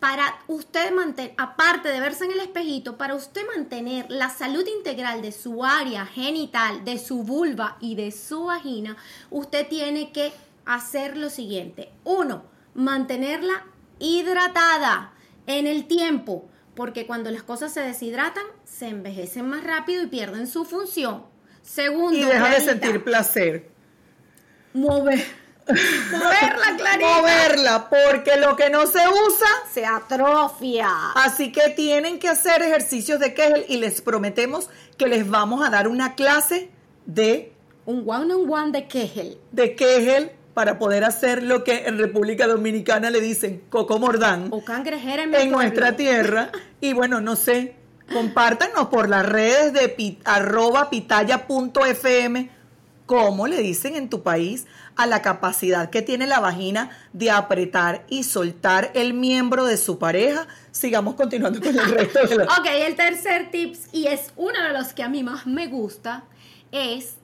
Para 0.00 0.38
usted 0.46 0.92
mantener, 0.92 1.34
aparte 1.38 1.88
de 1.88 1.98
verse 1.98 2.24
en 2.24 2.30
el 2.30 2.40
espejito, 2.40 2.96
para 2.96 3.16
usted 3.16 3.42
mantener 3.56 4.06
la 4.08 4.30
salud 4.30 4.64
integral 4.66 5.22
de 5.22 5.32
su 5.32 5.64
área 5.64 6.06
genital, 6.06 6.84
de 6.84 6.98
su 6.98 7.24
vulva 7.24 7.76
y 7.80 7.96
de 7.96 8.12
su 8.12 8.44
vagina, 8.44 8.96
usted 9.30 9.66
tiene 9.66 10.12
que 10.12 10.32
hacer 10.64 11.16
lo 11.16 11.30
siguiente. 11.30 11.90
Uno, 12.04 12.44
mantenerla 12.74 13.64
hidratada 13.98 15.12
en 15.46 15.66
el 15.66 15.88
tiempo, 15.88 16.48
porque 16.78 17.08
cuando 17.08 17.32
las 17.32 17.42
cosas 17.42 17.72
se 17.72 17.80
deshidratan, 17.80 18.44
se 18.64 18.86
envejecen 18.86 19.48
más 19.48 19.64
rápido 19.64 20.04
y 20.04 20.06
pierden 20.06 20.46
su 20.46 20.64
función. 20.64 21.24
Segundo, 21.60 22.16
Y 22.16 22.22
deja 22.22 22.50
de 22.50 22.60
sentir 22.60 23.02
placer. 23.02 23.68
mover, 24.74 25.18
moverla, 25.66 26.76
Clarita, 26.76 27.16
Moverla, 27.18 27.90
porque 27.90 28.36
lo 28.36 28.54
que 28.54 28.70
no 28.70 28.86
se 28.86 29.00
usa, 29.08 29.48
se 29.72 29.84
atrofia. 29.84 30.88
así 31.16 31.50
que 31.50 31.70
tienen 31.70 32.20
que 32.20 32.28
hacer 32.28 32.62
ejercicios 32.62 33.18
de 33.18 33.34
Kegel 33.34 33.64
y 33.68 33.78
les 33.78 34.00
prometemos 34.00 34.70
que 34.96 35.08
les 35.08 35.28
vamos 35.28 35.66
a 35.66 35.70
dar 35.70 35.88
una 35.88 36.14
clase 36.14 36.70
de, 37.06 37.52
Un 37.86 38.04
one 38.08 38.32
on 38.32 38.48
one 38.48 38.70
de 38.70 38.86
Kegel. 38.86 39.36
de 39.50 39.74
Kegel 39.74 40.30
para 40.58 40.76
poder 40.76 41.04
hacer 41.04 41.44
lo 41.44 41.62
que 41.62 41.84
en 41.86 41.98
República 41.98 42.48
Dominicana 42.48 43.10
le 43.10 43.20
dicen 43.20 43.62
coco 43.70 44.00
mordán. 44.00 44.48
O 44.50 44.64
cangrejera 44.64 45.22
en, 45.22 45.52
nuestra 45.52 45.94
tierra. 45.94 46.50
Y 46.80 46.94
bueno, 46.94 47.20
no 47.20 47.36
sé, 47.36 47.76
compártanos 48.12 48.88
por 48.88 49.08
las 49.08 49.24
redes 49.24 49.72
de 49.72 49.88
pi- 49.88 50.18
arroba 50.24 50.90
pitaya.fm 50.90 52.50
cómo 53.06 53.46
le 53.46 53.58
dicen 53.58 53.94
en 53.94 54.10
tu 54.10 54.24
país 54.24 54.66
a 54.96 55.06
la 55.06 55.22
capacidad 55.22 55.90
que 55.90 56.02
tiene 56.02 56.26
la 56.26 56.40
vagina 56.40 56.90
de 57.12 57.30
apretar 57.30 58.04
y 58.08 58.24
soltar 58.24 58.90
el 58.94 59.14
miembro 59.14 59.64
de 59.64 59.76
su 59.76 60.00
pareja. 60.00 60.48
Sigamos 60.72 61.14
continuando 61.14 61.60
con 61.60 61.68
el 61.78 61.88
resto 61.88 62.26
de 62.26 62.34
los... 62.34 62.48
Ok, 62.58 62.66
el 62.68 62.96
tercer 62.96 63.52
tips, 63.52 63.90
y 63.92 64.08
es 64.08 64.32
uno 64.34 64.60
de 64.60 64.72
los 64.72 64.92
que 64.92 65.04
a 65.04 65.08
mí 65.08 65.22
más 65.22 65.46
me 65.46 65.68
gusta, 65.68 66.24
es 66.72 67.14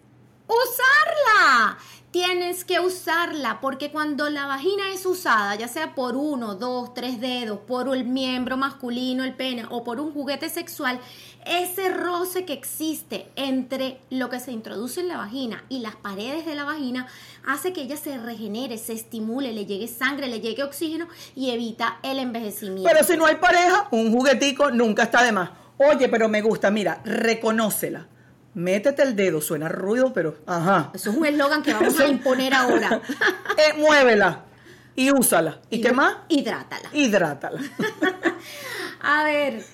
usarla. 0.46 1.78
Tienes 2.14 2.64
que 2.64 2.78
usarla 2.78 3.58
porque 3.60 3.90
cuando 3.90 4.30
la 4.30 4.46
vagina 4.46 4.84
es 4.94 5.04
usada, 5.04 5.56
ya 5.56 5.66
sea 5.66 5.96
por 5.96 6.14
uno, 6.14 6.54
dos, 6.54 6.94
tres 6.94 7.20
dedos, 7.20 7.58
por 7.58 7.92
el 7.92 8.04
miembro 8.04 8.56
masculino, 8.56 9.24
el 9.24 9.34
pene 9.34 9.64
o 9.68 9.82
por 9.82 9.98
un 9.98 10.12
juguete 10.12 10.48
sexual, 10.48 11.00
ese 11.44 11.88
roce 11.88 12.44
que 12.44 12.52
existe 12.52 13.26
entre 13.34 13.98
lo 14.10 14.30
que 14.30 14.38
se 14.38 14.52
introduce 14.52 15.00
en 15.00 15.08
la 15.08 15.16
vagina 15.16 15.64
y 15.68 15.80
las 15.80 15.96
paredes 15.96 16.46
de 16.46 16.54
la 16.54 16.62
vagina 16.62 17.08
hace 17.48 17.72
que 17.72 17.82
ella 17.82 17.96
se 17.96 18.16
regenere, 18.16 18.78
se 18.78 18.92
estimule, 18.92 19.52
le 19.52 19.66
llegue 19.66 19.88
sangre, 19.88 20.28
le 20.28 20.40
llegue 20.40 20.62
oxígeno 20.62 21.08
y 21.34 21.50
evita 21.50 21.98
el 22.04 22.20
envejecimiento. 22.20 22.88
Pero 22.88 23.04
si 23.04 23.16
no 23.16 23.26
hay 23.26 23.34
pareja, 23.34 23.88
un 23.90 24.12
juguetico 24.12 24.70
nunca 24.70 25.02
está 25.02 25.24
de 25.24 25.32
más. 25.32 25.50
Oye, 25.78 26.08
pero 26.08 26.28
me 26.28 26.42
gusta, 26.42 26.70
mira, 26.70 27.00
reconócela. 27.04 28.06
Métete 28.54 29.02
el 29.02 29.16
dedo, 29.16 29.40
suena 29.40 29.68
ruido, 29.68 30.12
pero 30.12 30.36
ajá. 30.46 30.90
Eso 30.94 31.10
es 31.10 31.16
un 31.16 31.26
eslogan 31.26 31.62
que 31.62 31.72
vamos 31.72 31.98
a 31.98 32.06
imponer 32.06 32.54
ahora. 32.54 33.00
Eh, 33.56 33.72
muévela 33.78 34.44
y 34.96 35.10
úsala. 35.12 35.60
¿Y 35.70 35.80
qué 35.80 35.92
más? 35.92 36.16
Hidrátala. 36.28 36.88
Hidrátala. 36.92 37.60
A 39.00 39.24
ver, 39.24 39.64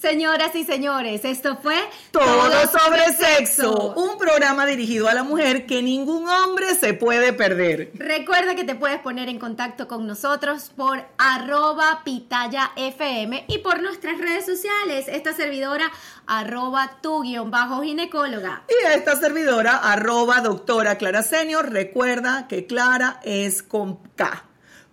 señoras 0.00 0.54
y 0.54 0.64
señores, 0.64 1.24
esto 1.24 1.58
fue 1.62 1.76
Todo 2.10 2.50
sobre 2.66 3.12
sexo. 3.12 3.94
Un 3.94 4.18
programa 4.18 4.66
dirigido 4.66 5.08
a 5.08 5.14
la 5.14 5.22
mujer 5.22 5.66
que 5.66 5.82
ningún 5.82 6.28
hombre 6.28 6.74
se 6.74 6.94
puede 6.94 7.32
perder. 7.32 7.90
Recuerda 7.94 8.54
que 8.54 8.64
te 8.64 8.74
puedes 8.74 8.98
poner 9.00 9.28
en 9.28 9.38
contacto 9.38 9.86
con 9.88 10.06
nosotros 10.06 10.70
por 10.74 11.04
arroba 11.18 12.02
pitaya 12.04 12.72
fm 12.76 13.44
y 13.48 13.58
por 13.58 13.82
nuestras 13.82 14.18
redes 14.18 14.46
sociales. 14.46 15.06
Esta 15.08 15.34
servidora 15.34 15.90
arroba 16.26 16.98
tu 17.02 17.22
guion 17.22 17.50
bajo 17.50 17.82
ginecóloga. 17.82 18.62
Y 18.68 18.86
esta 18.94 19.16
servidora, 19.16 19.76
arroba 19.76 20.40
doctora 20.40 20.96
Clara 20.96 21.22
Senior, 21.22 21.70
recuerda 21.70 22.48
que 22.48 22.66
Clara 22.66 23.20
es 23.22 23.62
con 23.62 23.96
K. 24.16 24.49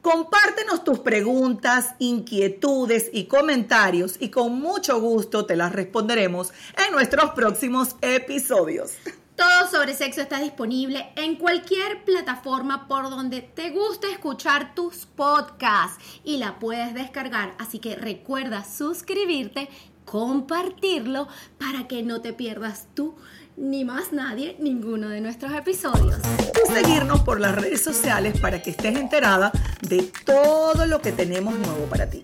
Compártenos 0.10 0.86
tus 0.86 1.00
preguntas, 1.00 1.94
inquietudes 2.00 3.10
y 3.12 3.26
comentarios 3.26 4.16
y 4.22 4.30
con 4.30 4.58
mucho 4.58 5.02
gusto 5.02 5.46
te 5.46 5.58
las 5.58 5.74
responderemos 5.74 6.54
en 6.78 6.94
nuestros 6.94 7.32
próximos 7.32 7.98
episodios. 8.00 8.94
Todo 9.36 9.70
sobre 9.70 9.94
sexo 9.94 10.22
está 10.22 10.40
disponible 10.40 11.12
en 11.18 11.36
cualquier 11.36 12.06
plataforma 12.06 12.88
por 12.88 13.10
donde 13.10 13.42
te 13.42 13.72
guste 13.72 14.10
escuchar 14.10 14.74
tus 14.76 15.06
podcasts 15.06 16.02
y 16.24 16.38
la 16.38 16.58
puedes 16.58 16.94
descargar. 16.94 17.54
Así 17.60 17.80
que 17.80 17.98
recuerda 17.98 18.64
suscribirte, 18.64 19.68
compartirlo 20.06 21.28
para 21.60 21.86
que 21.90 22.02
no 22.04 22.22
te 22.22 22.32
pierdas 22.32 22.88
tú 22.94 23.18
ni 23.58 23.84
más 23.84 24.14
nadie 24.14 24.56
ninguno 24.60 25.10
de 25.10 25.20
nuestros 25.20 25.52
episodios. 25.54 26.20
Y 26.64 26.74
seguirnos 26.74 27.22
por 27.22 27.40
las 27.40 27.56
redes 27.56 27.84
sociales 27.84 28.40
para 28.40 28.62
que 28.62 28.70
estés 28.70 28.96
enterada 28.96 29.52
de 29.82 30.04
todo 30.26 30.86
lo 30.86 31.02
que 31.02 31.12
tenemos 31.12 31.58
nuevo 31.58 31.86
para 31.90 32.10
ti. 32.10 32.22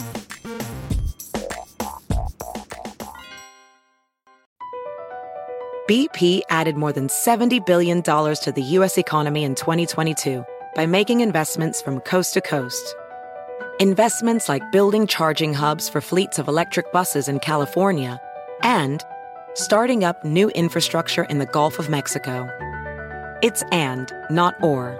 BP 5.86 6.43
added 6.49 6.78
more 6.78 6.93
than 6.93 7.07
$70 7.10 7.66
billion 7.66 8.01
to 8.01 8.53
the 8.55 8.62
U.S. 8.78 8.97
economy 8.97 9.43
in 9.43 9.53
2022 9.53 10.45
by 10.76 10.86
making 10.86 11.20
investments 11.20 11.82
from 11.82 11.99
coast 11.99 12.34
to 12.36 12.41
coast. 12.41 12.95
Investments 13.80 14.47
like 14.47 14.64
building 14.72 15.07
charging 15.07 15.53
hubs 15.53 15.89
for 15.89 15.99
fleets 15.99 16.39
of 16.39 16.47
electric 16.47 16.93
buses 16.93 17.28
in 17.28 17.39
California 17.39 18.22
and 18.62 19.03
starting 19.56 20.04
up 20.04 20.24
new 20.24 20.49
infrastructure 20.49 21.24
in 21.26 21.39
the 21.39 21.45
Gulf 21.45 21.80
of 21.80 21.89
Mexico. 21.89 22.49
It's 23.41 23.64
and, 23.72 24.12
not 24.30 24.56
or. 24.64 24.99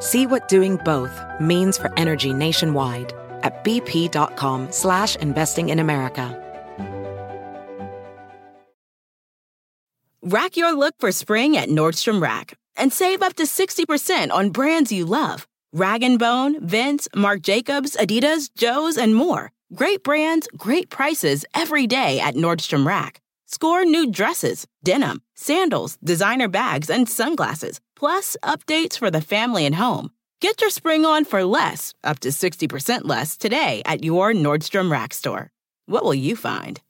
See 0.00 0.26
what 0.26 0.48
doing 0.48 0.76
both 0.84 1.18
means 1.40 1.78
for 1.78 1.92
energy 1.98 2.32
nationwide 2.32 3.12
at 3.42 3.64
bp.com 3.64 4.70
slash 4.70 5.16
investing 5.16 5.68
in 5.68 5.78
America. 5.78 6.38
Rack 10.22 10.56
your 10.56 10.72
look 10.72 10.94
for 11.00 11.10
spring 11.10 11.56
at 11.56 11.68
Nordstrom 11.68 12.22
Rack 12.22 12.56
and 12.76 12.92
save 12.92 13.22
up 13.22 13.34
to 13.34 13.44
60% 13.44 14.30
on 14.30 14.50
brands 14.50 14.92
you 14.92 15.04
love. 15.04 15.48
Rag 15.72 16.04
& 16.10 16.18
Bone, 16.18 16.64
Vince, 16.66 17.08
Marc 17.16 17.40
Jacobs, 17.40 17.96
Adidas, 17.96 18.50
Joe's, 18.54 18.98
and 18.98 19.16
more. 19.16 19.52
Great 19.74 20.04
brands, 20.04 20.46
great 20.56 20.90
prices 20.90 21.46
every 21.54 21.86
day 21.86 22.20
at 22.20 22.34
Nordstrom 22.34 22.86
Rack. 22.86 23.21
Score 23.54 23.84
new 23.84 24.10
dresses, 24.10 24.66
denim, 24.82 25.20
sandals, 25.34 25.98
designer 26.02 26.48
bags, 26.48 26.88
and 26.88 27.06
sunglasses, 27.06 27.80
plus 27.94 28.34
updates 28.42 28.96
for 28.96 29.10
the 29.10 29.20
family 29.20 29.66
and 29.66 29.74
home. 29.74 30.08
Get 30.40 30.62
your 30.62 30.70
spring 30.70 31.04
on 31.04 31.26
for 31.26 31.44
less, 31.44 31.92
up 32.02 32.18
to 32.20 32.30
60% 32.30 33.02
less, 33.04 33.36
today 33.36 33.82
at 33.84 34.04
your 34.04 34.32
Nordstrom 34.32 34.90
Rack 34.90 35.12
store. 35.12 35.50
What 35.84 36.02
will 36.02 36.14
you 36.14 36.34
find? 36.34 36.80